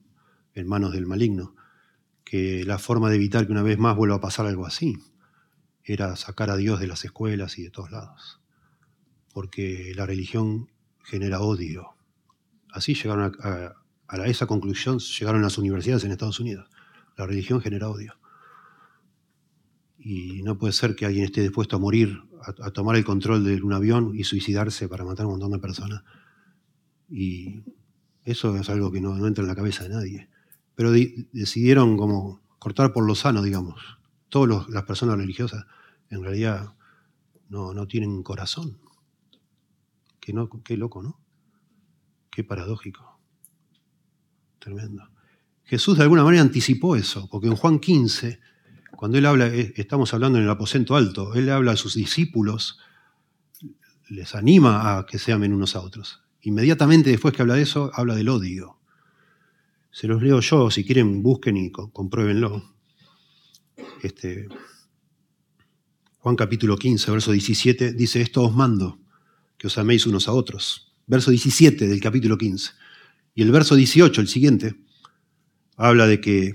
[0.52, 1.56] en manos del maligno,
[2.22, 4.98] que la forma de evitar que una vez más vuelva a pasar algo así
[5.84, 8.42] era sacar a Dios de las escuelas y de todos lados.
[9.32, 10.70] Porque la religión
[11.02, 11.96] genera odio.
[12.70, 13.85] Así llegaron a
[14.26, 16.68] esa conclusión, llegaron las universidades en Estados Unidos.
[17.16, 18.14] La religión genera odio.
[19.98, 23.60] Y no puede ser que alguien esté dispuesto a morir a, tomar el control de
[23.62, 26.04] un avión y suicidarse para matar a un montón de personas.
[27.08, 27.62] Y
[28.24, 30.28] eso es algo que no, entra en la cabeza de nadie.
[30.74, 33.80] Pero decidieron como cortar por lo sano, digamos.
[34.28, 35.66] Todas las personas religiosas
[36.10, 36.74] en realidad
[37.48, 38.78] no, tienen corazón.
[40.20, 41.20] Qué loco, ¿no?
[42.30, 43.15] Qué paradójico.
[44.66, 45.08] Tremendo.
[45.62, 48.40] Jesús de alguna manera anticipó eso, porque en Juan 15
[48.96, 52.80] cuando él habla, eh, estamos hablando en el aposento alto, él habla a sus discípulos,
[54.08, 56.22] les anima a que se amen unos a otros.
[56.42, 58.78] Inmediatamente después que habla de eso, habla del odio.
[59.90, 62.74] Se los leo yo, si quieren busquen y compruébenlo.
[64.02, 64.48] Este,
[66.18, 68.98] Juan capítulo 15, verso 17, dice, esto os mando,
[69.58, 70.94] que os améis unos a otros.
[71.06, 72.72] Verso 17 del capítulo 15.
[73.36, 74.76] Y el verso 18, el siguiente,
[75.76, 76.54] habla de que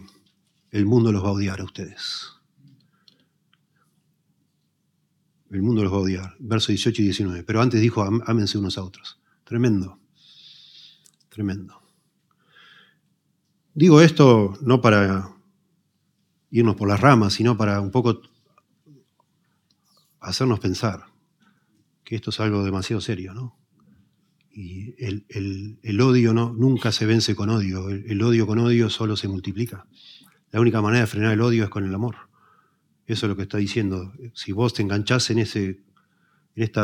[0.72, 2.32] el mundo los va a odiar a ustedes.
[5.52, 6.36] El mundo los va a odiar.
[6.40, 7.44] Verso 18 y 19.
[7.44, 9.22] Pero antes dijo, ámense unos a otros.
[9.44, 10.00] Tremendo.
[11.30, 11.84] Tremendo.
[13.76, 15.36] Digo esto no para
[16.50, 18.24] irnos por las ramas, sino para un poco
[20.20, 21.06] hacernos pensar
[22.04, 23.61] que esto es algo demasiado serio, ¿no?
[24.54, 29.28] Y el, odio no, nunca se vence con odio, el odio con odio solo se
[29.28, 29.86] multiplica.
[30.52, 32.16] La única manera de frenar el odio es con el amor.
[33.06, 34.14] Eso es lo que está diciendo.
[34.34, 35.80] Si vos te enganchás en ese
[36.56, 36.82] en este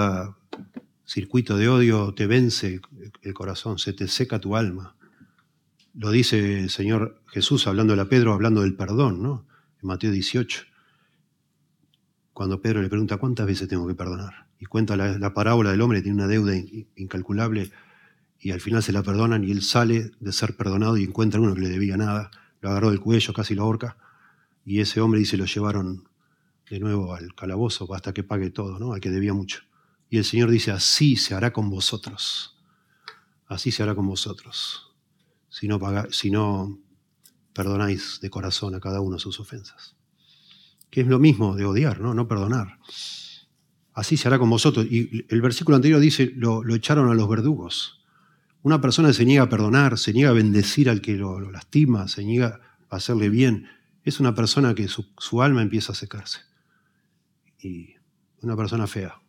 [1.05, 2.82] circuito de odio, te vence
[3.22, 4.95] el corazón, se te seca tu alma.
[5.93, 9.47] Lo dice el Señor Jesús hablando a Pedro, hablando del perdón, ¿no?
[9.82, 10.65] En Mateo 18.
[12.38, 14.46] Cuando Pedro le pregunta, ¿cuántas veces tengo que perdonar?
[14.60, 16.54] Y cuenta la, la parábola del hombre tiene una deuda
[16.96, 17.72] incalculable
[18.40, 21.56] y al final se la perdonan y él sale de ser perdonado y encuentra uno
[21.56, 22.30] que le debía nada
[22.62, 23.98] lo agarró del cuello, casi lo ahorca,
[24.64, 26.08] y ese hombre dice, lo llevaron
[26.70, 28.94] de nuevo al calabozo hasta que pague todo, ¿no?
[28.94, 29.62] al que debía mucho.
[30.08, 32.56] Y el Señor dice, así se hará con vosotros,
[33.48, 34.96] así se hará con vosotros,
[35.50, 35.80] si no,
[36.12, 36.78] si no
[37.54, 39.97] perdonáis de corazón a cada uno sus ofensas.
[40.90, 42.14] Que es lo mismo de odiar, ¿no?
[42.14, 42.80] No perdonar.
[43.98, 44.86] Así se hará con vosotros.
[44.86, 48.06] Y el versículo anterior dice, lo, echaron a los verdugos.
[48.62, 52.24] Una persona se niega a perdonar, se niega a bendecir al que lo, lastima, se
[52.24, 52.62] niega
[52.92, 53.68] a hacerle bien.
[54.04, 56.42] Es una persona que su, alma empieza a secarse.
[57.60, 57.96] Y
[58.44, 59.20] una persona fea.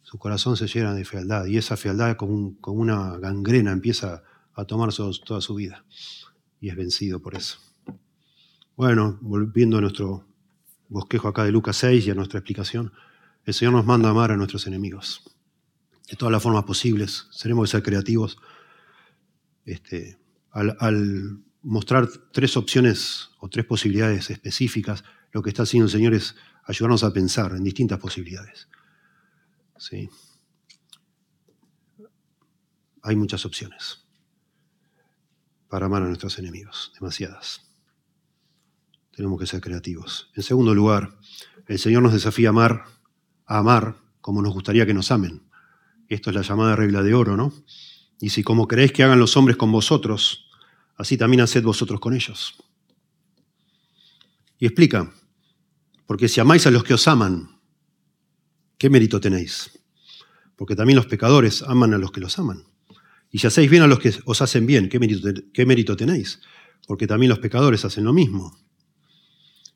[0.00, 4.22] Su corazón se llena de fealdad y esa fealdad como, una gangrena empieza
[4.54, 5.84] a tomar toda su vida.
[6.58, 7.58] Y es vencido por eso.
[8.76, 10.24] Bueno, volviendo a nuestro
[10.88, 12.92] bosquejo acá de Lucas 6 y a nuestra explicación,
[13.44, 15.22] el Señor nos manda a amar a nuestros enemigos
[16.08, 17.26] de todas las formas posibles.
[17.40, 18.38] Tenemos que ser creativos.
[19.64, 20.18] Este,
[20.50, 26.36] al, mostrar tres opciones o tres posibilidades específicas, lo que está haciendo el Señor es
[26.64, 28.68] ayudarnos a pensar en distintas posibilidades.
[29.78, 30.08] ¿Sí?
[33.02, 34.04] Hay muchas opciones
[35.68, 37.62] para amar a nuestros enemigos, demasiadas.
[39.14, 40.30] Tenemos que ser creativos.
[40.34, 41.16] En segundo lugar,
[41.66, 42.84] el Señor nos desafía a amar,
[43.46, 45.42] a amar como nos gustaría que nos amen.
[46.08, 47.52] Esto es la llamada regla de oro, ¿no?
[48.20, 50.48] Y si como queréis que hagan los hombres con vosotros,
[50.96, 52.54] así también haced vosotros con ellos.
[54.58, 55.12] Y explica,
[56.06, 57.60] porque si amáis a los que os aman,
[58.78, 59.70] ¿qué mérito tenéis?
[60.56, 62.64] Porque también los pecadores aman a los que los aman.
[63.30, 66.40] Y si hacéis bien a los que os hacen bien, ¿qué mérito, qué mérito tenéis?
[66.86, 68.63] Porque también los pecadores hacen lo mismo.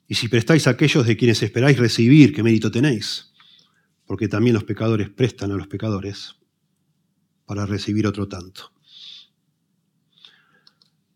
[0.08, 3.30] Y si prestáis a aquellos de quienes esperáis recibir, ¿qué mérito tenéis?
[4.06, 6.36] Porque también los pecadores prestan a los pecadores
[7.44, 8.72] para recibir otro tanto.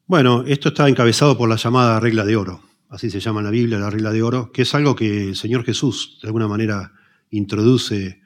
[0.07, 3.51] Bueno, esto está encabezado por la llamada regla de oro, así se llama en la
[3.51, 6.93] Biblia, la regla de oro, que es algo que el Señor Jesús de alguna manera
[7.31, 8.21] introduce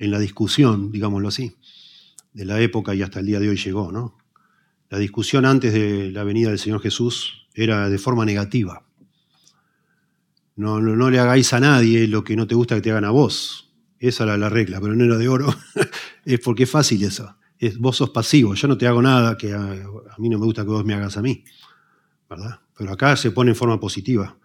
[0.00, 1.56] en la discusión, digámoslo así,
[2.32, 4.18] de la época y hasta el día de hoy llegó, ¿no?
[4.88, 8.89] La discusión antes de la venida del Señor Jesús era de forma negativa.
[10.60, 13.10] No, no, le hagáis a nadie lo que no te gusta que te hagan a
[13.10, 13.72] vos.
[13.98, 15.48] Esa era la regla, pero no era de oro.
[16.26, 17.34] es porque es fácil eso.
[17.58, 19.58] Es, vos sos pasivo, yo no te hago nada que a,
[20.18, 21.42] mí no me gusta que vos me hagas a mí.
[22.28, 22.60] ¿verdad?
[22.76, 24.36] Pero acá se pone en forma positiva.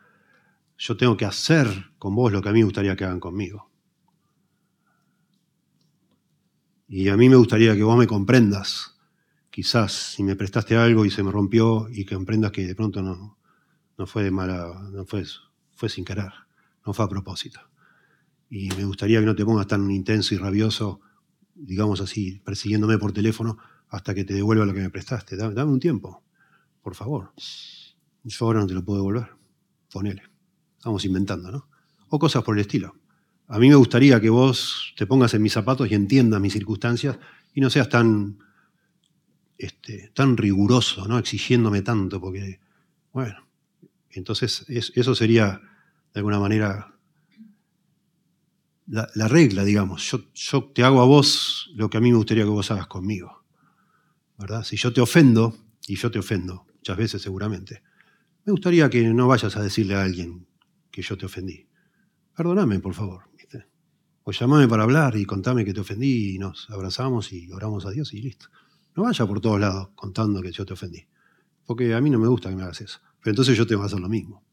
[0.77, 3.69] Yo tengo que hacer con vos lo que a mí me gustaría que hagan conmigo.
[6.87, 8.95] Y a mí me gustaría que vos me comprendas.
[9.49, 13.01] Quizás si me prestaste algo y se me rompió y que comprendas que de pronto
[13.01, 13.37] no,
[13.97, 15.25] no fue de mala, no fue,
[15.75, 16.31] fue sin querer,
[16.85, 17.59] no fue a propósito.
[18.49, 21.01] Y me gustaría que no te pongas tan intenso y rabioso,
[21.53, 23.57] digamos así, persiguiéndome por teléfono
[23.89, 25.35] hasta que te devuelva lo que me prestaste.
[25.35, 26.23] Dame, un tiempo,
[26.81, 27.33] por favor.
[28.23, 29.29] Yo ahora no te lo puedo devolver.
[29.91, 30.23] Ponele.
[30.77, 31.67] Estamos inventando, ¿no?
[32.09, 32.95] O cosas por el estilo.
[33.47, 37.17] A mí me gustaría que vos te pongas en mis zapatos y entiendas mis circunstancias
[37.53, 38.39] y no seas tan,
[39.57, 41.17] este, tan riguroso, ¿no?
[41.17, 42.59] exigiéndome tanto, porque,
[43.13, 43.44] bueno,
[44.19, 45.61] entonces eso sería
[46.13, 46.97] de alguna manera
[48.87, 50.09] la, la regla, digamos.
[50.09, 52.87] Yo, yo, te hago a vos lo que a mí me gustaría que vos hagas
[52.87, 53.45] conmigo.
[54.37, 54.63] ¿verdad?
[54.63, 55.55] Si yo te ofendo,
[55.87, 57.83] y yo te ofendo muchas veces seguramente,
[58.45, 60.47] me gustaría que no vayas a decirle a alguien
[60.91, 61.67] que yo te ofendí.
[62.35, 63.23] Perdóname, por favor.
[64.23, 67.91] O llamame para hablar y contame que te ofendí y nos abrazamos y oramos a
[67.91, 68.47] Dios y listo.
[68.95, 71.05] No vaya por todos lados contando que yo te ofendí.
[71.63, 72.99] Porque a mí no me gusta que me hagas eso.
[73.25, 74.43] Pero entonces yo tengo que hacer lo mismo.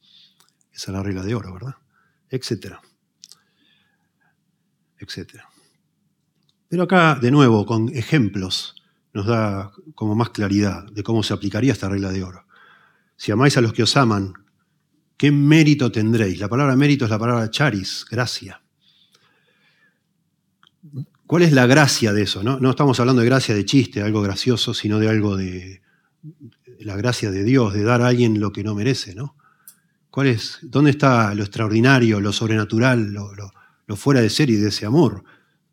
[0.72, 1.74] Esa es la regla de oro, ¿verdad?
[2.30, 2.80] Etcétera.
[4.96, 5.46] Etcétera.
[6.68, 11.74] Pero acá, de nuevo, con ejemplos, nos da como más claridad de cómo se aplicaría
[11.74, 12.46] esta regla de oro.
[13.14, 14.32] Si amáis a los que os aman,
[15.18, 16.40] ¿qué mérito tendréis?
[16.40, 18.62] La palabra mérito es la palabra charis, gracia.
[21.26, 22.42] ¿Cuál es la gracia de eso?
[22.42, 25.82] No, no estamos hablando de gracia de chiste, algo gracioso, sino de algo de
[26.84, 29.36] la gracia de Dios, de dar a alguien lo que no merece, ¿no?
[30.10, 35.24] ¿Cuál es, ¿Dónde está lo extraordinario, lo sobrenatural, lo, fuera de serie de ese amor?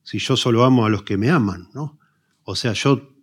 [0.03, 1.99] Si yo solo amo a los que me aman, ¿no?
[2.43, 3.13] O sea, yo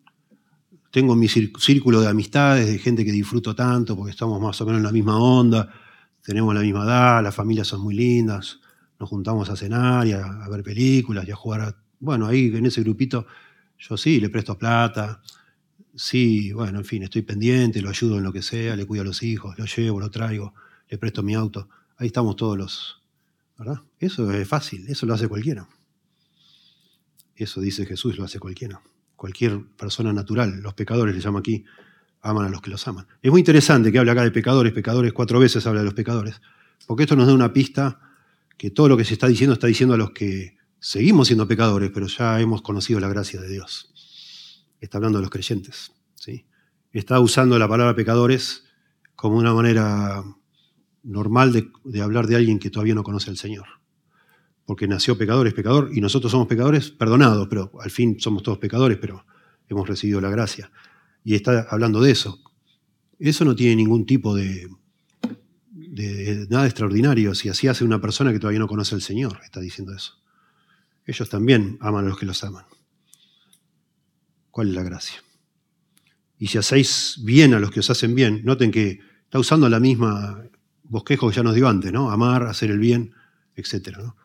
[0.91, 4.79] tengo mi círculo de amistades, de gente que disfruto tanto, porque estamos más o menos
[4.79, 5.73] en la misma onda,
[6.23, 8.61] tenemos la misma edad, las familias son muy lindas,
[8.99, 12.83] nos juntamos a cenar y a, ver películas y a jugar bueno, ahí en ese
[12.83, 13.27] grupito
[13.79, 15.21] yo sí, le presto plata,
[15.97, 19.07] sí, bueno, en fin, estoy pendiente, lo ayudo en lo que sea, le cuido a
[19.07, 20.55] los hijos, lo llevo, lo traigo,
[20.89, 21.69] le presto mi auto.
[21.97, 23.03] Ahí estamos todos los,
[23.59, 23.83] ¿verdad?
[23.99, 25.69] Eso es fácil, eso lo hace cualquiera.
[27.35, 28.81] Eso dice Jesús, lo hace cualquiera.
[29.17, 31.65] Cualquier persona natural, los pecadores le llamo aquí,
[32.23, 33.07] aman a los que los aman.
[33.23, 36.41] Es muy interesante que hable acá de pecadores, pecadores, cuatro veces habla de los pecadores,
[36.87, 38.01] porque esto nos da una pista
[38.57, 40.57] que todo lo que se está diciendo está diciendo a los que
[40.89, 43.91] Seguimos siendo pecadores, pero ya hemos conocido la gracia de Dios.
[44.87, 45.91] Está hablando de los creyentes.
[46.15, 46.47] ¿sí?
[46.93, 48.65] Está usando la palabra pecadores
[49.17, 50.23] como una manera
[51.03, 53.67] normal de, de, hablar de alguien que todavía no conoce al Señor.
[54.65, 58.59] Porque nació pecador, es pecador, y nosotros somos pecadores perdonados, pero al fin somos todos
[58.59, 59.27] pecadores, pero
[59.69, 60.71] hemos recibido la gracia.
[61.25, 62.41] Y está hablando de eso.
[63.19, 64.69] Eso no tiene ningún tipo de,
[65.73, 67.35] de, de nada extraordinario.
[67.35, 70.15] Si así hace una persona que todavía no conoce al Señor, está diciendo eso
[71.07, 72.65] ellos también aman a los que los aman.
[74.57, 75.23] ¿Cuál es la gracia?
[76.39, 79.81] Y si hacéis bien a los que os hacen bien, noten que está usando la
[79.81, 80.45] misma
[80.83, 82.11] bosquejo que ya nos dio antes, ¿no?
[82.11, 83.13] Amar, hacer el bien,
[83.55, 83.99] etc.
[83.99, 84.17] ¿no?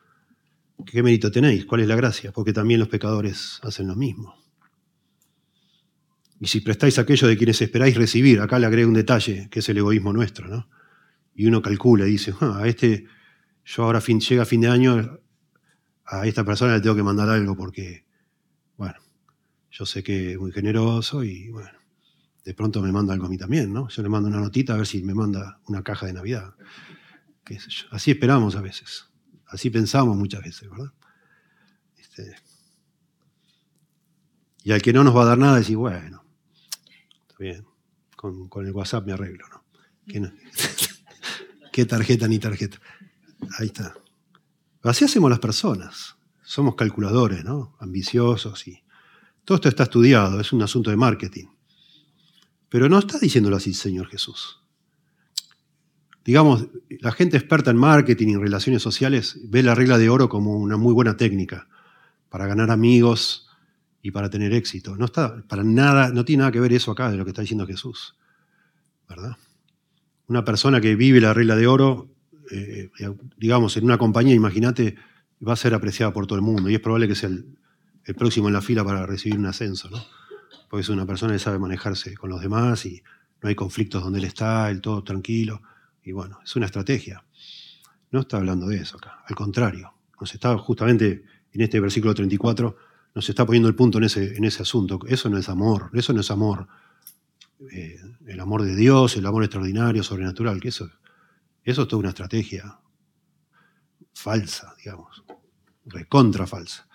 [0.85, 1.65] ¿Qué mérito tenéis?
[1.65, 2.31] ¿Cuál es la gracia?
[2.31, 4.33] Porque también los pecadores hacen lo mismo.
[6.39, 9.67] Y si prestáis aquello de quienes esperáis recibir, acá le agrego un detalle, que es
[9.67, 10.69] el egoísmo nuestro, ¿no?
[11.35, 13.03] Y uno calcula y dice, ah, a este,
[13.65, 15.19] yo ahora fin, llega a fin de año,
[16.05, 18.05] a esta persona le tengo que mandar algo porque,
[19.71, 21.71] yo sé que es muy generoso y, bueno,
[22.43, 23.87] de pronto me manda algo a mí también, ¿no?
[23.87, 26.55] Yo le mando una notita a ver si me manda una caja de Navidad.
[27.45, 27.57] ¿Qué?
[27.91, 29.05] Así esperamos a veces.
[29.47, 30.91] Así pensamos muchas veces, ¿verdad?
[31.97, 32.35] Este,
[34.63, 36.23] Y al que no nos va a dar nada, decir, bueno,
[37.21, 37.65] está bien,
[38.15, 39.63] con, el WhatsApp me arreglo, ¿no?
[41.71, 42.79] ¿Qué tarjeta ni tarjeta?
[43.57, 43.95] Ahí está.
[44.83, 46.17] Así hacemos las personas.
[46.43, 47.77] Somos calculadores, ¿no?
[47.79, 48.83] Ambiciosos y
[49.45, 51.45] todo esto está estudiado, es un asunto de marketing.
[52.69, 54.59] Pero no está diciéndolo así Señor Jesús.
[56.23, 56.67] Digamos,
[56.99, 60.55] la gente experta en marketing y en relaciones sociales ve la regla de oro como
[60.57, 61.67] una muy buena técnica
[62.29, 63.49] para ganar amigos
[64.03, 64.95] y para tener éxito.
[64.95, 67.41] No está para nada, no tiene nada que ver eso acá de lo que está
[67.41, 68.15] diciendo Jesús.
[69.09, 69.35] ¿Verdad?
[70.27, 72.09] Una persona que vive la regla de oro,
[72.51, 72.89] eh,
[73.37, 74.95] digamos, en una compañía, imagínate,
[75.45, 77.57] va a ser apreciada por todo el mundo y es probable que sea el,
[78.05, 80.03] el próximo en la fila para recibir un ascenso, ¿no?
[80.69, 83.03] Porque es una persona que sabe manejarse con los demás y
[83.41, 85.61] no hay conflictos donde él está, él todo tranquilo.
[86.03, 87.23] Y bueno, es una estrategia.
[88.11, 89.93] No está hablando de eso acá, al contrario.
[90.19, 92.77] Nos está justamente en este versículo 34,
[93.13, 94.99] nos está poniendo el punto en ese, en ese asunto.
[95.07, 96.67] Eso no es amor, eso no es amor.
[97.71, 100.89] Eh, el amor de Dios, el amor extraordinario, sobrenatural, que eso,
[101.63, 102.79] eso es toda una estrategia
[104.13, 105.23] falsa, digamos,
[105.85, 106.87] recontra falsa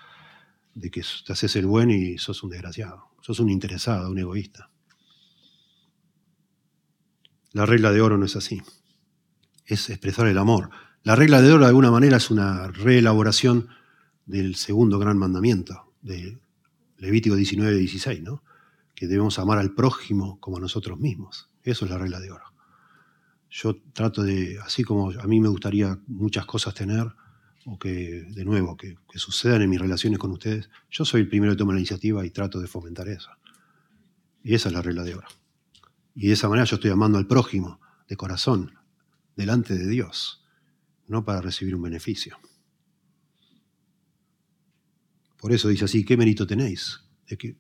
[0.77, 4.71] de que te haces el buen y sos un desgraciado, sos un interesado, un egoísta.
[7.53, 8.63] La regla de oro no es así,
[9.65, 10.69] es expresar el amor.
[11.03, 13.69] La regla de oro de alguna manera es una reelaboración
[14.27, 16.39] del segundo gran mandamiento, de
[16.99, 18.43] Levítico 19, 16, ¿no?
[18.95, 21.49] que debemos amar al prójimo como a nosotros mismos.
[21.63, 22.45] Eso es la regla de oro.
[23.49, 27.07] Yo trato de, así como a mí me gustaría muchas cosas tener,
[27.69, 31.53] o que, de nuevo, que, sucedan en mis relaciones con ustedes, yo soy el primero
[31.53, 33.31] que toma la iniciativa y trato de fomentar eso.
[34.45, 35.27] Y esa es la regla de oro.
[36.15, 38.73] Y de esa manera yo estoy amando al prójimo de corazón,
[39.35, 40.45] delante de Dios,
[41.09, 42.39] no para recibir un beneficio.
[45.37, 47.01] Por eso dice así, ¿qué mérito tenéis?
[47.27, 47.57] De que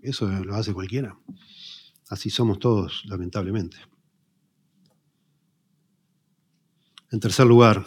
[0.00, 1.18] eso lo hace cualquiera.
[2.08, 3.78] Así somos todos, lamentablemente.
[7.10, 7.84] En tercer lugar,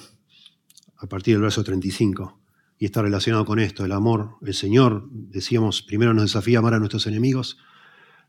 [1.04, 2.39] a partir del verso 35,
[2.80, 4.38] y está relacionado con esto, el amor.
[4.41, 7.58] El Señor, decíamos, primero nos desafía a amar a nuestros enemigos,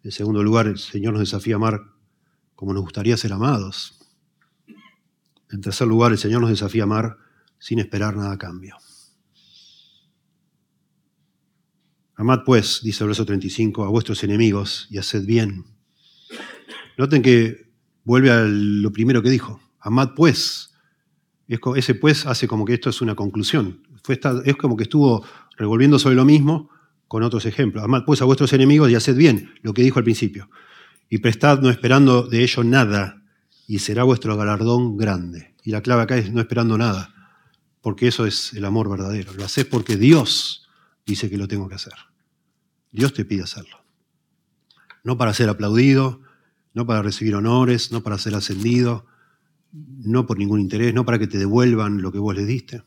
[0.02, 1.80] en segundo lugar, el Señor nos desafía a amar
[2.54, 3.98] como nos gustaría ser amados.
[5.50, 7.16] En tercer lugar, el Señor nos desafía a amar
[7.58, 8.76] sin esperar nada a cambio.
[12.16, 15.64] Amad pues, dice el verso 35, a vuestros enemigos y haced bien.
[16.98, 17.72] Noten que
[18.04, 19.60] vuelve a lo primero que dijo.
[19.80, 20.73] Amad pues
[21.46, 23.82] ese pues hace como que esto es una conclusión.
[24.44, 25.24] es como que estuvo
[25.56, 26.70] revolviendo sobre lo mismo
[27.08, 27.84] con otros ejemplos.
[27.84, 30.48] Amad pues a vuestros enemigos y haced bien, lo que dijo al principio.
[31.08, 33.22] Y prestad no esperando de ello nada,
[33.66, 35.54] y será vuestro galardón grande.
[35.62, 37.14] Y la clave acá es no esperando nada,
[37.80, 39.32] porque eso es el amor verdadero.
[39.34, 40.68] Lo haces porque Dios
[41.06, 41.94] dice que lo tengo que hacer.
[42.90, 43.84] Dios te pide hacerlo.
[45.02, 46.22] No para ser aplaudido,
[46.72, 49.06] no para recibir honores, no para ser ascendido,
[49.74, 52.82] no por ningún interés, no para que te devuelvan lo que vos les diste.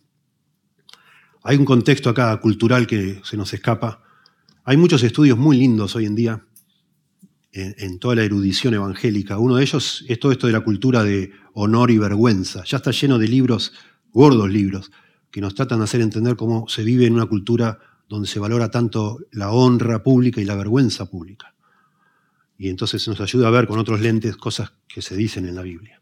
[1.44, 4.04] Hay un contexto acá cultural que se nos escapa.
[4.64, 6.44] Hay muchos estudios muy lindos hoy en día
[7.52, 9.38] en, toda la erudición evangélica.
[9.38, 12.64] Uno de ellos es todo esto de la cultura de honor y vergüenza.
[12.66, 13.74] Ya está lleno de libros,
[14.12, 14.92] gordos libros,
[15.32, 18.70] que nos tratan de hacer entender cómo se vive en una cultura donde se valora
[18.70, 21.56] tanto la honra pública y la vergüenza pública.
[22.58, 25.62] Y entonces nos ayuda a ver con otros lentes cosas que se dicen en la
[25.62, 26.02] Biblia.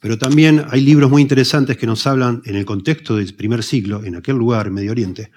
[0.00, 4.04] Pero también hay libros muy interesantes que nos hablan en el contexto del primer siglo,
[4.04, 5.30] en aquel lugar, Medio Oriente,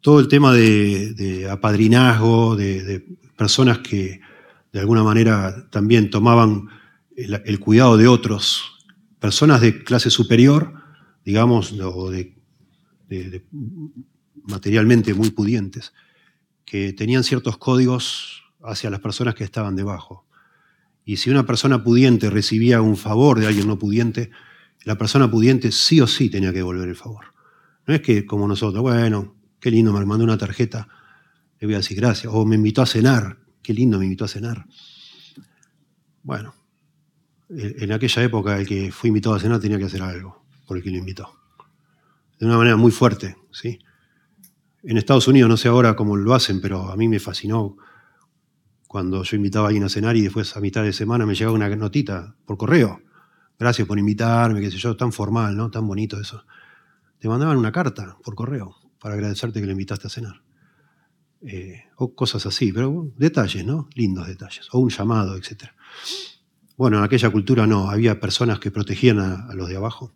[0.00, 4.20] todo el tema de, apadrinazgo, de, personas que
[4.72, 6.68] de alguna manera también tomaban
[7.16, 8.84] el, cuidado de otros,
[9.20, 10.74] personas de clase superior,
[11.24, 12.34] digamos, o de,
[14.44, 15.92] materialmente muy pudientes,
[16.64, 20.26] que tenían ciertos códigos hacia las personas que estaban debajo.
[21.04, 24.30] Y si una persona pudiente recibía un favor de alguien no pudiente,
[24.84, 27.26] la persona pudiente sí o sí tenía que devolver el favor.
[27.86, 30.88] No es que como nosotros, bueno, qué lindo, me mandó una tarjeta,
[31.60, 32.32] le voy a decir gracias.
[32.32, 34.66] O me invitó a cenar, qué lindo me invitó a cenar.
[36.22, 36.54] Bueno,
[37.48, 40.82] en aquella época el que fue invitado a cenar tenía que hacer algo por el
[40.82, 41.28] que lo invitó.
[42.38, 43.78] De una manera muy fuerte, ¿sí?
[44.84, 47.76] En Estados Unidos, no sé ahora cómo lo hacen, pero a mí me fascinó
[48.92, 51.56] cuando yo invitaba a alguien a cenar y después a mitad de semana me llegaba
[51.56, 53.00] una notita por correo.
[53.58, 55.70] Gracias por invitarme, qué sé yo, tan formal, ¿no?
[55.70, 56.44] Tan bonito eso.
[57.18, 60.42] Te mandaban una carta por correo para agradecerte que le invitaste a cenar.
[61.40, 63.88] Eh, o cosas así, pero detalles, ¿no?
[63.94, 64.68] Lindos detalles.
[64.72, 65.70] O un llamado, etc.
[66.76, 70.12] Bueno, en aquella cultura no, había personas que protegían a, a los de abajo.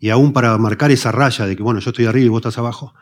[0.00, 2.58] Y aún para marcar esa raya de que, bueno, yo estoy arriba y vos estás
[2.58, 2.92] abajo,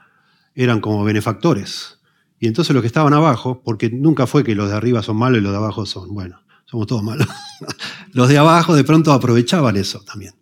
[0.55, 2.00] eran como benefactores
[2.43, 5.39] Y entonces los que estaban abajo, porque nunca fue que los de arriba son malos
[5.39, 7.29] y los de abajo son, bueno, somos todos malos.
[8.13, 10.35] los de abajo de pronto aprovechaban eso también,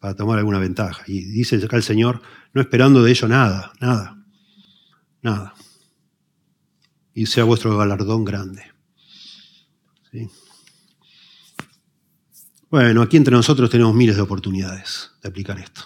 [0.00, 1.04] para tomar alguna ventaja.
[1.06, 2.20] Y dice acá el Señor,
[2.52, 4.18] no esperando de ello nada, nada,
[5.22, 5.54] nada.
[7.14, 8.64] Y sea vuestro galardón grande.
[12.68, 15.82] Bueno, aquí entre nosotros tenemos miles de oportunidades de aplicar esto.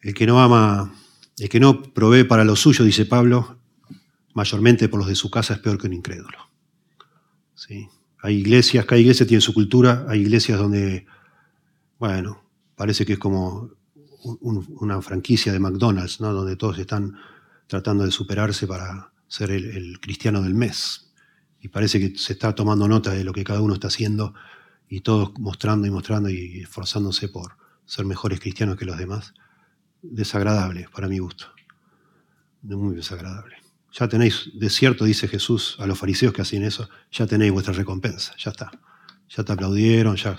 [0.00, 0.90] El que no ama,
[1.38, 3.58] el que no provee para lo suyo, dice Pablo,
[4.34, 6.38] mayormente por los de su casa es peor que un incrédulo.
[7.54, 7.88] ¿Sí?
[8.22, 11.06] Hay iglesias, cada iglesia tiene su cultura, hay iglesias donde,
[11.98, 12.42] bueno,
[12.76, 13.70] parece que es como
[14.40, 16.32] una franquicia de McDonald's, ¿no?
[16.32, 17.16] donde todos están
[17.66, 21.04] tratando de superarse para ser el cristiano del mes
[21.64, 24.34] y parece que se está tomando nota de lo que cada uno está haciendo
[24.86, 27.56] y todos mostrando y mostrando y esforzándose por
[27.86, 29.32] ser mejores cristianos que los demás.
[30.10, 31.46] Desagradable para mi gusto.
[32.62, 33.56] Muy desagradable.
[33.92, 37.72] Ya tenéis, de cierto, dice Jesús a los fariseos que hacían eso, ya tenéis vuestra
[37.72, 38.70] recompensa, ya está.
[39.28, 40.36] Ya te aplaudieron, ya,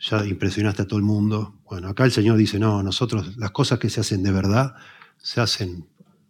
[0.00, 1.60] ya impresionaste a todo el mundo.
[1.64, 4.74] Bueno, acá el Señor dice, no, nosotros las cosas que se hacen de verdad
[5.16, 5.88] se hacen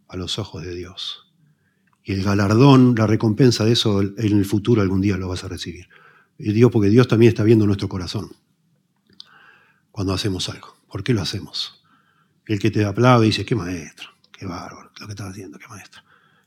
[0.08, 1.32] a los ojos de Dios.
[2.04, 5.48] Y el galardón, la recompensa de eso en el futuro algún día lo vas a
[5.48, 5.88] recibir.
[6.38, 8.30] Y digo porque Dios también está viendo nuestro corazón
[9.90, 10.76] cuando hacemos algo.
[10.88, 11.81] ¿Por qué lo hacemos?
[12.52, 16.02] El que te aplaude dice, qué maestro, qué bárbaro, lo que estás haciendo, qué maestro.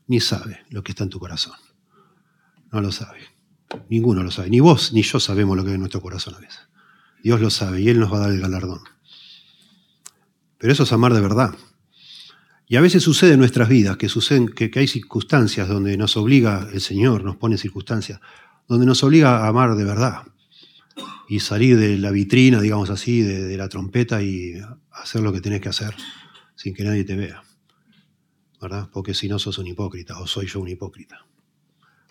[0.06, 1.54] Ni sabe lo que está en tu corazón.
[2.70, 3.18] No lo sabe.
[3.90, 4.48] Ninguno lo sabe.
[4.48, 6.60] Ni vos ni yo sabemos lo que hay en nuestro corazón a veces.
[7.24, 8.82] Dios lo sabe y Él nos va a dar el galardón.
[10.58, 11.56] Pero eso es amar de verdad.
[12.68, 16.68] Y a veces sucede en nuestras vidas que, suceden, que, hay circunstancias donde nos obliga
[16.72, 18.20] el Señor, nos pone circunstancias,
[18.68, 20.22] donde nos obliga a amar de verdad
[21.28, 24.54] y salir de la vitrina, digamos así, de, la trompeta y
[24.96, 25.94] hacer lo que tenés que hacer
[26.54, 27.42] sin que nadie te vea.
[28.60, 28.88] ¿Verdad?
[28.92, 31.26] Porque si no sos un hipócrita o soy yo un hipócrita.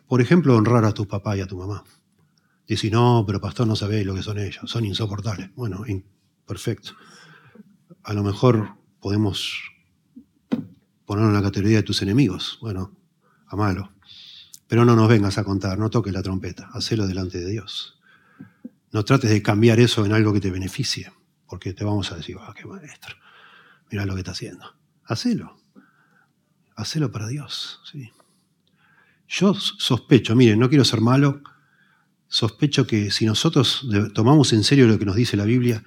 [0.08, 1.84] Por ejemplo, honrar a tu papá y a tu mamá.
[2.68, 5.54] Decir, no, pero pastor no sabéis lo que son ellos, son insoportables.
[5.56, 5.84] Bueno,
[6.46, 6.92] perfecto.
[8.04, 9.62] A lo mejor podemos
[11.06, 12.58] ponerlo en la categoría de tus enemigos.
[12.62, 12.96] Bueno,
[13.48, 13.92] amalo.
[14.68, 18.00] Pero no nos vengas a contar, no toques la trompeta, hacelo delante de Dios.
[18.92, 21.12] No trates de cambiar eso en algo que te beneficie,
[21.56, 23.16] porque te vamos a decir, ah, qué maestro,
[23.90, 24.76] mira lo que está haciendo.
[25.06, 25.56] Hacelo.
[26.76, 27.80] Hacelo para Dios.
[29.30, 31.42] Yo sospecho, miren, no quiero ser malo,
[32.28, 35.82] sospecho que si nosotros tomamos en serio lo que nos dice la Biblia,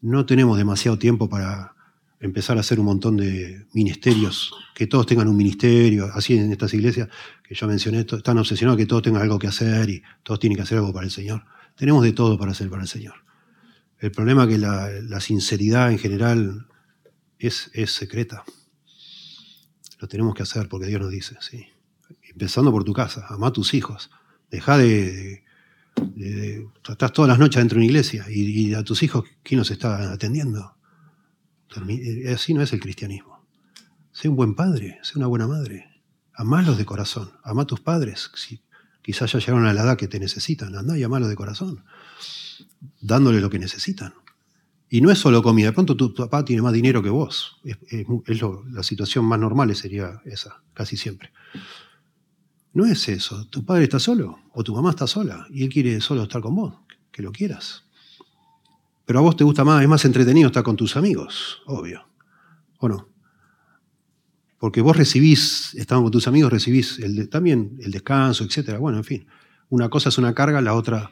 [0.00, 1.76] no tenemos demasiado tiempo para
[2.18, 6.74] empezar a hacer un montón de ministerios, que todos tengan un ministerio, así en estas
[6.74, 7.08] iglesias
[7.44, 10.62] que yo mencioné, están obsesionados que todos tengan algo que hacer y todos tienen que
[10.62, 11.44] hacer algo para el Señor.
[11.76, 13.22] Tenemos de todo para hacer para el Señor.
[14.02, 16.66] El problema es que la, sinceridad en general
[17.38, 18.42] es, secreta.
[20.00, 21.68] Lo tenemos que hacer porque Dios nos dice, sí.
[22.24, 24.10] Empezando por tu casa, ama a tus hijos.
[24.50, 25.44] Deja de,
[26.88, 30.10] Estás todas las noches dentro de una iglesia y, a tus hijos, ¿quién nos está
[30.10, 30.74] atendiendo?
[31.88, 33.46] Eh, así no es el cristianismo.
[34.10, 36.02] Sé un buen padre, sé una buena madre.
[36.34, 37.30] Amalos de corazón.
[37.44, 38.32] Ama a tus padres.
[39.00, 40.74] Quizás ya llegaron a la edad que te necesitan.
[40.74, 41.84] Anda y amalos de corazón.
[43.00, 44.14] Dándole lo que necesitan.
[44.88, 45.68] Y no es solo comida.
[45.68, 47.60] De pronto tu, papá tiene más dinero que vos.
[47.64, 47.78] Es,
[48.70, 51.32] la situación más normal sería esa, casi siempre.
[52.74, 53.46] No es eso.
[53.46, 56.54] Tu padre está solo o tu mamá está sola y él quiere solo estar con
[56.54, 56.74] vos.
[57.10, 57.84] Que lo quieras.
[59.04, 62.06] Pero a vos te gusta más, es más entretenido estar con tus amigos, obvio.
[62.78, 63.08] ¿O no?
[64.58, 68.78] Porque vos recibís, estando con tus amigos, recibís el también el descanso, etc.
[68.78, 69.26] Bueno, en fin.
[69.70, 71.10] Una cosa es una carga, la otra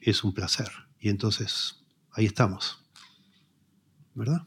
[0.00, 0.68] es un placer.
[1.00, 1.76] Y entonces,
[2.12, 2.84] ahí estamos.
[4.14, 4.46] ¿Verdad?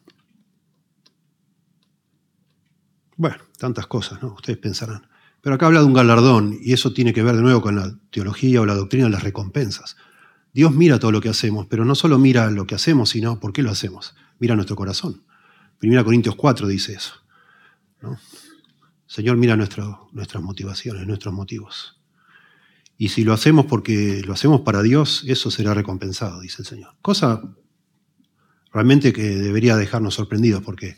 [3.16, 4.34] Bueno, tantas cosas, ¿no?
[4.34, 5.08] Ustedes pensarán.
[5.42, 7.96] Pero acá habla de un galardón, y eso tiene que ver de nuevo con la
[8.10, 9.96] teología o la doctrina de las recompensas.
[10.54, 13.54] Dios mira todo lo que hacemos, pero no solo mira lo que hacemos, sino por
[13.54, 14.16] qué lo hacemos.
[14.40, 15.24] Mira nuestro corazón.
[15.78, 17.14] Primera Corintios 4 dice eso.
[19.08, 22.01] Señor mira nuestras motivaciones, nuestros motivos.
[23.02, 26.94] Y si lo hacemos porque lo hacemos para Dios, eso será recompensado, dice el Señor.
[27.02, 27.42] Cosa
[28.72, 30.98] realmente que debería dejarnos sorprendidos, porque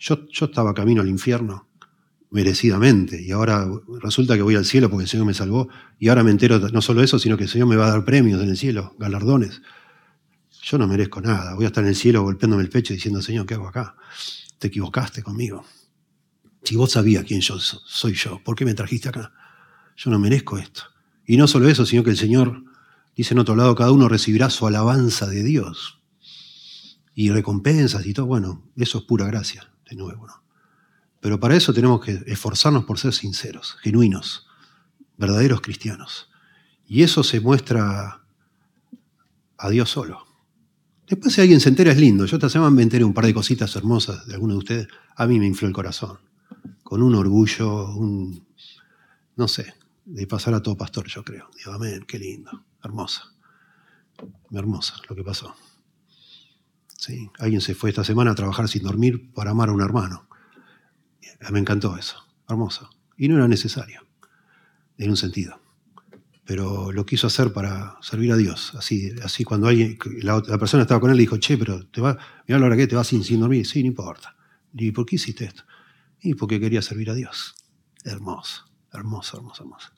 [0.00, 1.68] yo, yo estaba camino al infierno
[2.32, 3.22] merecidamente.
[3.22, 3.64] Y ahora
[4.02, 5.68] resulta que voy al cielo porque el Señor me salvó.
[6.00, 8.04] Y ahora me entero no solo eso, sino que el Señor me va a dar
[8.04, 9.62] premios en el cielo, galardones.
[10.64, 11.54] Yo no merezco nada.
[11.54, 13.94] Voy a estar en el cielo golpeándome el pecho diciendo, Señor, ¿qué hago acá?
[14.58, 15.64] Te equivocaste conmigo.
[16.64, 19.32] Si vos sabías quién yo soy yo, ¿por qué me trajiste acá?
[19.96, 20.89] Yo no merezco esto.
[21.30, 22.64] Y no solo eso, sino que el Señor
[23.14, 26.00] dice en otro lado, cada uno recibirá su alabanza de Dios.
[27.14, 28.26] Y recompensas y todo.
[28.26, 30.26] Bueno, eso es pura gracia, de nuevo.
[31.20, 34.48] Pero para eso tenemos que esforzarnos por ser sinceros, genuinos,
[35.18, 36.30] verdaderos cristianos.
[36.84, 38.24] Y eso se muestra
[39.56, 40.26] a Dios solo.
[41.08, 42.26] Después si alguien se entera es lindo.
[42.26, 44.88] Yo esta semana me enteré un par de cositas hermosas de algunos de ustedes.
[45.14, 46.18] A mí me infló el corazón.
[46.82, 48.48] Con un orgullo, un...
[49.36, 49.74] no sé,
[50.10, 51.48] de pasar a todo pastor, yo creo.
[51.56, 52.64] Digo, amén, qué lindo.
[52.82, 53.32] Hermosa.
[54.50, 55.54] Hermosa lo que pasó.
[56.98, 60.28] Sí, alguien se fue esta semana a trabajar sin dormir para amar a un hermano.
[61.50, 62.16] Me encantó eso.
[62.48, 62.90] Hermoso.
[63.16, 64.06] Y no era necesario,
[64.98, 65.60] en un sentido.
[66.44, 68.74] Pero lo quiso hacer para servir a Dios.
[68.74, 72.18] Así, así cuando alguien, la, persona estaba con él, le dijo, che, pero te va,
[72.48, 73.66] mira la hora que te vas sin, sin dormir.
[73.66, 74.36] Sí, no importa.
[74.74, 75.62] ¿Y por qué hiciste esto?
[76.20, 77.54] Y porque quería servir a Dios.
[78.04, 79.88] Hermoso, hermoso, hermoso, hermoso.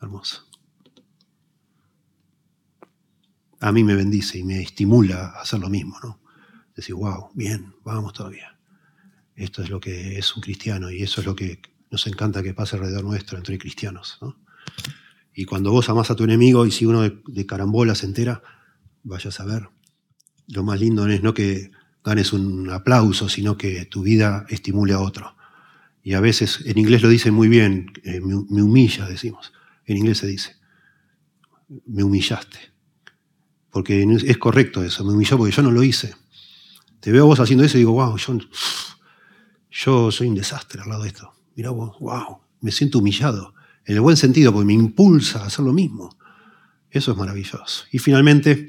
[0.00, 0.46] Hermoso.
[3.60, 6.20] A mí me bendice y me estimula a hacer lo mismo, ¿no?
[6.74, 8.58] Decir, wow, bien, vamos todavía.
[9.36, 12.54] Esto es lo que es un cristiano y eso es lo que nos encanta que
[12.54, 14.18] pase alrededor nuestro entre cristianos.
[15.34, 18.42] Y cuando vos amás a tu enemigo y si uno de, carambola se entera,
[19.02, 19.68] vayas a ver.
[20.48, 21.70] Lo más lindo no es no que
[22.02, 25.36] ganes un aplauso, sino que tu vida estimule a otro.
[26.02, 29.52] Y a veces, en inglés lo dicen muy bien, eh, me humilla, decimos.
[29.90, 30.56] En inglés se dice,
[31.86, 32.58] me humillaste.
[33.70, 36.14] Porque es correcto eso, me humilló porque yo no lo hice.
[37.00, 38.16] Te veo vos haciendo eso y digo, wow,
[39.68, 41.32] yo soy un desastre al lado de esto.
[41.56, 43.52] Mira vos, wow, me siento humillado.
[43.84, 46.16] En el buen sentido, porque me impulsa a hacer lo mismo.
[46.88, 47.84] Eso es maravilloso.
[47.90, 48.68] Y finalmente,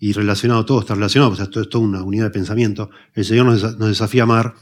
[0.00, 3.46] y relacionado todo, está relacionado, pues esto es toda una unidad de pensamiento, el Señor
[3.46, 4.54] nos, desafía a amar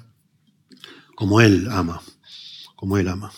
[1.15, 2.03] como Él ama,
[2.75, 3.33] como Él ama.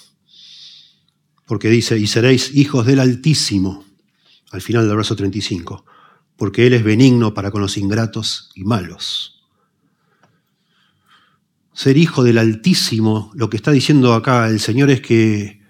[1.49, 3.85] Porque dice, y seréis hijos del Altísimo,
[4.53, 5.85] al final del verso 35,
[6.37, 9.39] porque Él es benigno para con los ingratos y malos
[11.79, 15.63] ser hijo del Altísimo, lo que está diciendo acá el Señor es que,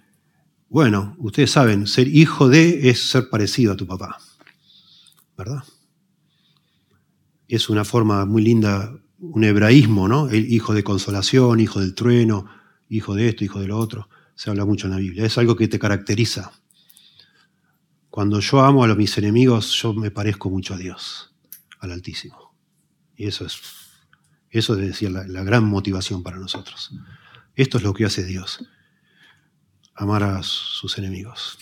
[0.71, 4.17] bueno, ustedes saben, ser hijo de es ser parecido a tu papá,
[5.37, 5.63] ¿verdad?
[7.47, 10.31] Es una forma muy linda, un hebraísmo, ¿no?
[10.31, 12.47] El hijo de consolación, hijo del trueno,
[12.89, 14.09] hijo de esto, hijo de lo otro.
[14.39, 15.25] Se habla mucho en la Biblia.
[15.25, 16.53] Es algo que te caracteriza.
[18.09, 21.35] Cuando yo amo a mis enemigos, yo me parezco mucho a Dios,
[21.81, 22.55] al Altísimo.
[23.17, 23.61] Y eso es
[24.51, 26.93] eso es decir, la, la gran motivación para nosotros.
[27.57, 28.65] Esto es lo que hace Dios,
[29.97, 31.59] amar a sus enemigos,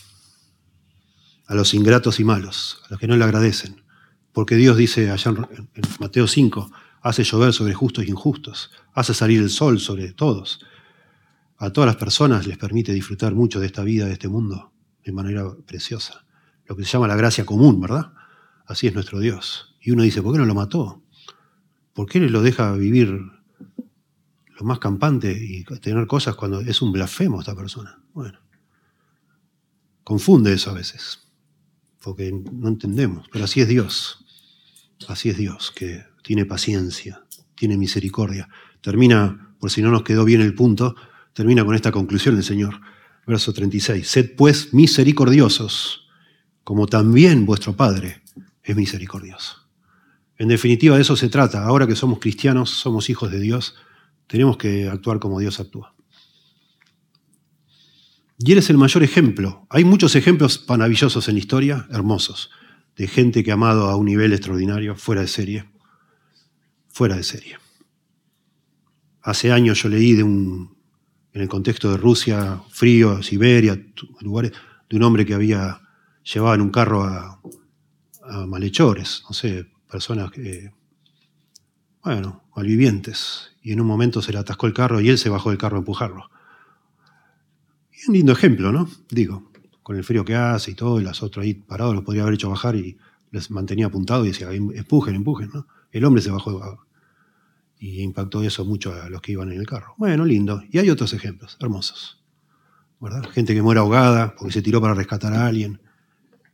[1.47, 3.83] a los ingratos y malos, a los que no le agradecen.
[4.33, 5.69] Porque Dios dice allá en
[5.99, 6.71] Mateo 5,
[7.01, 10.61] hace llover sobre justos e injustos, hace salir el sol sobre todos.
[11.59, 14.73] A todas las personas les permite disfrutar mucho de esta vida, de este mundo,
[15.05, 16.27] de manera preciosa.
[16.67, 18.13] Lo que se llama la gracia común, ¿verdad?
[18.67, 19.77] Así es nuestro Dios.
[19.81, 21.03] Y uno dice, ¿por qué no lo mató?
[21.95, 27.41] ¿Por qué lo deja vivir lo más campante y tener cosas cuando es un blasfemo
[27.41, 28.03] esta persona?
[28.13, 28.39] Bueno,
[30.05, 31.31] confunde eso a veces,
[32.03, 34.25] porque no entendemos, pero así es Dios,
[35.09, 38.49] así es Dios, que tiene paciencia, tiene misericordia.
[38.81, 40.97] Termina, por si no nos quedó bien el punto,
[41.37, 42.81] termina con esta conclusión el Señor,
[43.27, 46.09] verso 36, sed pues misericordiosos,
[46.65, 48.23] como también vuestro Padre
[48.63, 49.69] es misericordioso.
[50.39, 51.65] En definitiva, de eso se trata.
[51.65, 53.75] Ahora que somos cristianos, somos hijos de Dios,
[54.27, 55.95] tenemos que actuar como Dios actúa.
[58.39, 59.67] Y Él es el mayor ejemplo.
[59.69, 62.51] Hay muchos ejemplos maravillosos en la historia, hermosos,
[62.97, 65.69] de gente que ha amado a un nivel extraordinario, fuera de serie.
[66.89, 67.59] Fuera de serie.
[69.21, 70.76] Hace años yo leí de un,
[71.37, 73.79] en el contexto de Rusia, frío, Siberia,
[74.23, 74.53] lugares,
[74.89, 75.83] de un hombre que había
[76.25, 77.43] llevado en un carro a,
[78.47, 80.73] malhechores, no sé, personas que,
[82.03, 85.51] bueno, malvivientes, y en un momento se le atascó el carro y él se bajó
[85.51, 86.31] del carro a empujarlo.
[87.93, 88.89] Y un lindo ejemplo, ¿no?
[89.11, 92.23] Digo, con el frío que hace y todo, y las otras ahí parados los podría
[92.23, 92.97] haber hecho bajar y
[93.31, 95.67] les mantenía apuntado y decía, empujen, empujen, ¿no?
[95.93, 96.86] El hombre se bajó
[97.79, 99.95] y impactó eso mucho a los que iban en el carro.
[99.99, 100.63] Bueno, lindo.
[100.71, 102.23] Y hay otros ejemplos, hermosos.
[103.01, 103.29] ¿verdad?
[103.31, 105.81] Gente que muere ahogada porque se tiró para rescatar a alguien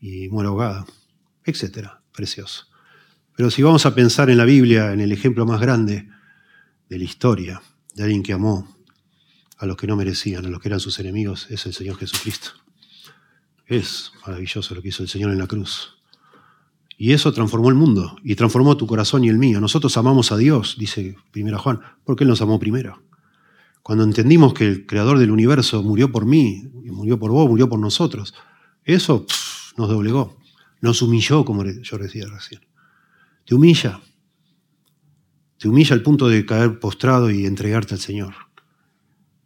[0.00, 0.86] y muere ahogada,
[1.44, 2.00] etcétera.
[2.12, 2.66] Precioso.
[3.36, 6.08] Pero si vamos a pensar en la Biblia, en el ejemplo más grande
[6.88, 7.62] de la historia,
[7.94, 8.76] de alguien que amó
[9.56, 12.50] a los que no merecían, a los que eran sus enemigos, es el Señor Jesucristo.
[13.66, 16.01] Es maravilloso lo que hizo el Señor en la cruz.
[16.96, 19.60] Y eso transformó el mundo y transformó tu corazón y el mío.
[19.60, 23.02] Nosotros amamos a Dios, dice primera Juan, porque Él nos amó primero.
[23.82, 27.80] Cuando entendimos que el creador del universo murió por mí, murió por vos, murió por
[27.80, 28.34] nosotros,
[28.84, 29.26] eso
[29.76, 30.38] nos doblegó,
[30.80, 32.60] nos humilló, como yo decía recién.
[33.44, 34.00] Te humilla.
[35.58, 38.34] Te humilla al punto de caer postrado y entregarte al Señor.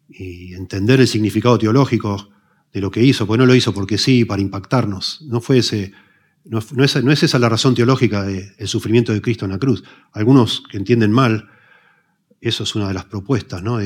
[0.09, 2.31] y entender el significado teológico
[2.73, 5.23] de lo que hizo, pues no lo hizo porque sí, para impactarnos.
[5.27, 5.93] No, fue ese,
[6.49, 9.85] no, es, esa la razón teológica del sufrimiento de Cristo en la cruz.
[10.13, 11.49] Algunos que entienden mal,
[12.41, 13.79] eso es una de las propuestas ¿no?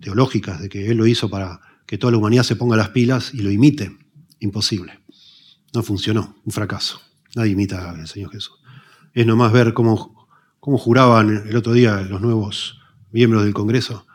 [0.00, 3.34] teológicas, de que Él lo hizo para que toda la humanidad se ponga las pilas
[3.34, 3.96] y lo imite.
[4.40, 5.00] Imposible.
[5.74, 7.00] No funcionó, un fracaso.
[7.34, 8.58] Nadie imita al Señor Jesús.
[9.12, 10.28] Es nomás ver cómo,
[10.60, 12.80] cómo juraban el otro día los nuevos
[13.10, 14.06] miembros del Congreso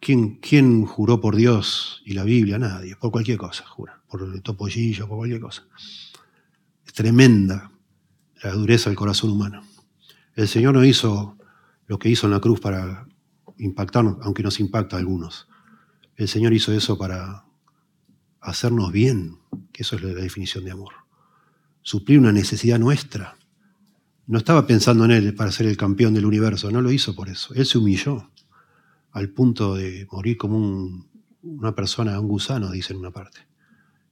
[0.00, 2.60] ¿Quién, juró por Dios y la Biblia?
[2.60, 5.64] Nadie, por cualquier cosa, jura, por el topollillo, por cualquier cosa.
[6.96, 7.70] Tremenda
[8.42, 9.62] la dureza del corazón humano.
[10.34, 11.36] El Señor no hizo
[11.88, 13.06] lo que hizo en la cruz para
[13.58, 15.46] impactarnos, aunque nos impacta a algunos.
[16.16, 17.44] El Señor hizo eso para
[18.40, 19.36] hacernos bien,
[19.74, 20.94] que eso es la definición de amor.
[21.82, 23.36] Suplir una necesidad nuestra.
[24.26, 27.28] No estaba pensando en Él para ser el campeón del universo, no lo hizo por
[27.28, 27.52] eso.
[27.52, 28.30] Él se humilló
[29.12, 31.04] al punto de morir como
[31.42, 33.40] una persona, un gusano, dice en una parte.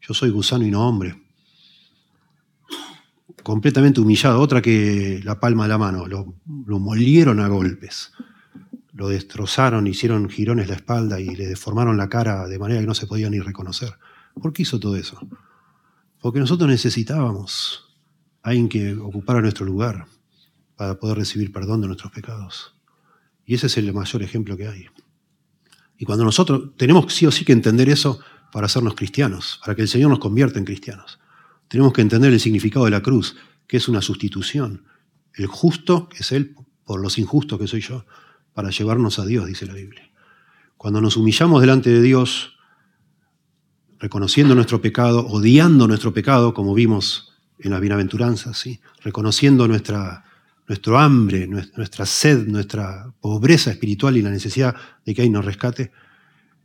[0.02, 1.23] Yo soy gusano y no hombre.
[3.44, 6.06] Completamente humillado, otra que la palma de la mano.
[6.06, 6.34] Lo,
[6.80, 8.10] molieron a golpes,
[8.94, 12.94] lo destrozaron, hicieron girones la espalda y le deformaron la cara de manera que no
[12.94, 13.92] se podía ni reconocer.
[14.40, 15.20] ¿Por qué hizo todo eso?
[16.22, 17.94] Porque nosotros necesitábamos
[18.42, 20.06] a alguien que ocupara nuestro lugar
[20.74, 22.74] para poder recibir perdón de nuestros pecados.
[23.44, 24.86] Y ese es el mayor ejemplo que hay.
[25.98, 28.20] Y cuando nosotros tenemos sí o sí que entender eso
[28.52, 31.18] para hacernos cristianos, para que el Señor nos convierta en cristianos.
[31.74, 33.34] Tenemos que entender el significado de la cruz,
[33.66, 34.84] que es una sustitución.
[35.32, 36.54] El justo, que es Él,
[36.84, 38.06] por los injustos que soy yo,
[38.52, 40.08] para llevarnos a Dios, dice la Biblia.
[40.76, 42.54] Cuando nos humillamos delante de Dios,
[43.98, 48.78] reconociendo nuestro pecado, odiando nuestro pecado, como vimos en las bienaventuranzas, ¿sí?
[49.02, 50.24] reconociendo nuestra
[50.68, 55.90] nuestro hambre, nuestra sed, nuestra pobreza espiritual y la necesidad de que ahí nos rescate,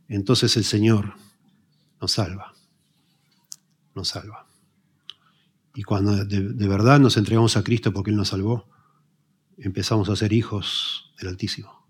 [0.06, 1.14] entonces el Señor
[2.00, 2.54] nos salva,
[3.96, 4.49] nos salva.
[5.74, 8.68] Y cuando de, verdad nos entregamos a Cristo porque Él nos salvó,
[9.58, 11.86] empezamos a ser hijos del Altísimo.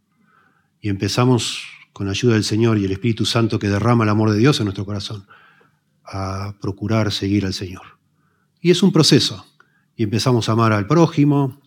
[0.81, 1.63] Y empezamos,
[1.93, 4.61] con la ayuda del Señor y el Espíritu Santo que derrama el amor de Dios
[4.61, 5.27] en nuestro corazón,
[6.05, 7.99] a procurar seguir al Señor.
[8.61, 9.47] Y es un proceso.
[9.97, 11.61] Y empezamos a amar al prójimo,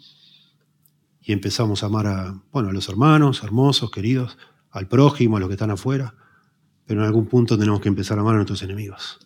[1.24, 4.38] y empezamos a amar a, bueno, a los hermanos, hermosos, queridos,
[4.72, 6.16] al prójimo, a los que están afuera,
[6.86, 9.20] pero en algún punto tenemos que empezar a amar a nuestros enemigos,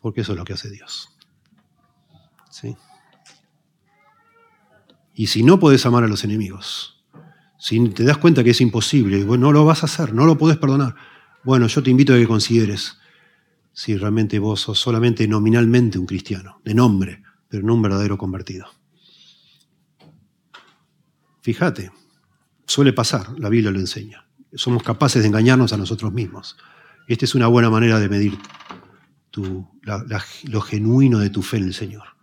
[0.00, 1.15] porque eso es lo que hace Dios.
[5.14, 7.04] Y si no podés amar a los enemigos,
[7.58, 10.58] si te das cuenta que es imposible, no lo vas a hacer, no lo podés
[10.58, 10.94] perdonar,
[11.42, 12.98] bueno, yo te invito a que consideres
[13.72, 18.66] si realmente vos sos solamente nominalmente un cristiano, de nombre, pero no un verdadero convertido.
[21.42, 21.92] Fíjate,
[22.66, 24.26] suele pasar, la Biblia lo enseña.
[24.54, 26.56] Somos capaces de engañarnos a nosotros mismos.
[27.06, 28.38] Esta es una buena manera de medir
[30.44, 32.15] lo genuino de tu fe en el Señor.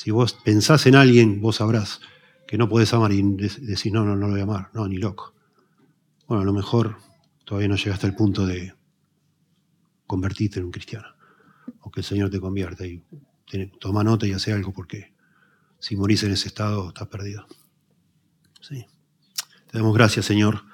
[0.00, 2.00] Si vos pensás en alguien, vos sabrás
[2.48, 4.96] que no podés amar y decís, no, no, no lo voy a amar, no, ni
[4.96, 5.34] loco.
[6.26, 6.96] Bueno, a lo mejor
[7.44, 8.72] todavía no llegaste al punto de
[10.06, 11.06] convertirte en un cristiano,
[11.82, 13.04] o que el Señor te convierta y
[13.78, 15.12] toma nota y hace algo porque
[15.78, 17.46] si morís en ese estado estás perdido.
[18.62, 18.86] Sí.
[19.70, 20.64] Te damos gracias, Señor,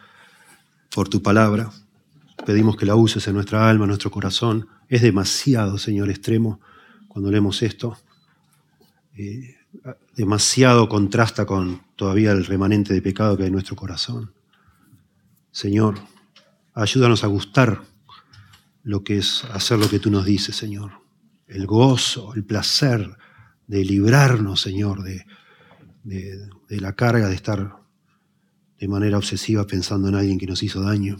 [0.94, 1.72] por tu palabra.
[2.46, 4.68] Pedimos que la uses en nuestra alma, en nuestro corazón.
[4.88, 6.60] Es demasiado, Señor, extremo
[7.08, 7.98] cuando leemos esto.
[9.18, 9.56] Eh,
[10.14, 14.32] demasiado contrasta con todavía el remanente de pecado que hay en nuestro corazón.
[15.50, 15.98] Señor,
[16.74, 17.82] ayúdanos a gustar
[18.82, 20.92] lo que es hacer lo que tú nos dices, Señor.
[21.46, 23.16] El gozo, el placer
[23.66, 25.24] de librarnos, Señor, de,
[26.04, 27.76] de, la carga de estar
[28.78, 31.16] de manera obsesiva pensando en alguien que nos hizo daño.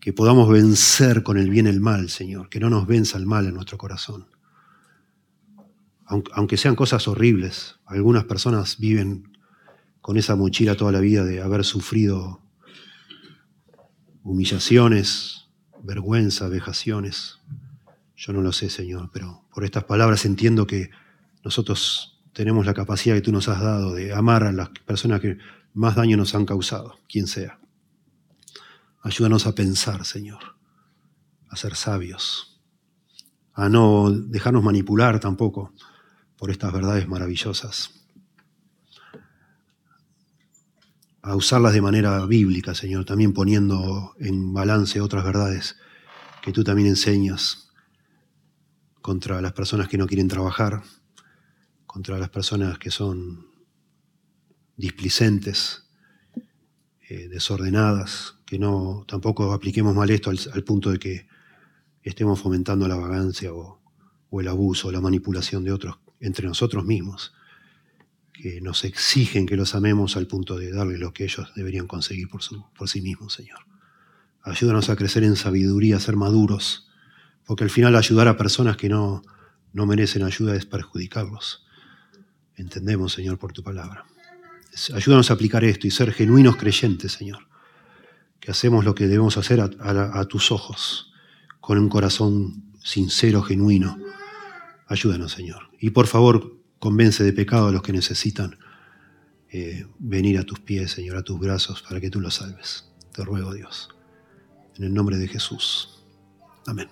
[0.00, 3.46] Que podamos vencer con el bien el mal, Señor, que no nos venza el mal
[3.46, 4.33] en nuestro corazón.
[6.06, 9.36] Aunque sean cosas horribles, algunas personas viven
[10.00, 12.42] con esa mochila toda la vida de haber sufrido
[14.22, 15.48] humillaciones,
[15.82, 17.40] vergüenza, vejaciones.
[18.16, 20.90] Yo no lo sé, Señor, pero por estas palabras entiendo que
[21.42, 25.38] nosotros tenemos la capacidad que tú nos has dado de amar a las personas que
[25.72, 27.58] más daño nos han causado, quien sea.
[29.02, 30.56] Ayúdanos a pensar, Señor,
[31.48, 32.60] a ser sabios,
[33.52, 35.72] a no dejarnos manipular tampoco
[36.36, 37.90] por estas verdades maravillosas,
[41.22, 45.76] a usarlas de manera bíblica, Señor, también poniendo en balance otras verdades
[46.42, 47.70] que tú también enseñas
[49.00, 50.82] contra las personas que no quieren trabajar,
[51.86, 53.46] contra las personas que son
[54.76, 55.88] displicentes,
[57.08, 61.26] eh, desordenadas, que no tampoco apliquemos mal esto al, punto de que
[62.02, 63.80] estemos fomentando la vagancia o,
[64.40, 67.34] el abuso o la manipulación de otros entre nosotros mismos,
[68.32, 72.28] que nos exigen que los amemos al punto de darles lo que ellos deberían conseguir
[72.28, 72.40] por,
[72.76, 73.60] por sí mismos, Señor.
[74.42, 76.88] Ayúdanos a crecer en sabiduría, a ser maduros,
[77.46, 79.22] porque al final ayudar a personas que no,
[79.72, 81.64] no merecen ayuda es perjudicarlos.
[82.56, 84.04] Entendemos, Señor, por tu palabra.
[84.94, 87.46] Ayúdanos a aplicar esto y ser genuinos creyentes, Señor.
[88.40, 91.12] Que hacemos lo que debemos hacer a, tus ojos,
[91.60, 93.98] con un corazón sincero, genuino.
[94.86, 95.70] Ayúdanos, Señor.
[95.80, 98.58] Y por favor, convence de pecado a los que necesitan
[99.50, 102.92] eh, venir a tus pies, Señor, a tus brazos, para que tú los salves.
[103.12, 103.88] Te ruego, Dios.
[104.76, 106.04] En el nombre de Jesús.
[106.66, 106.88] Amén.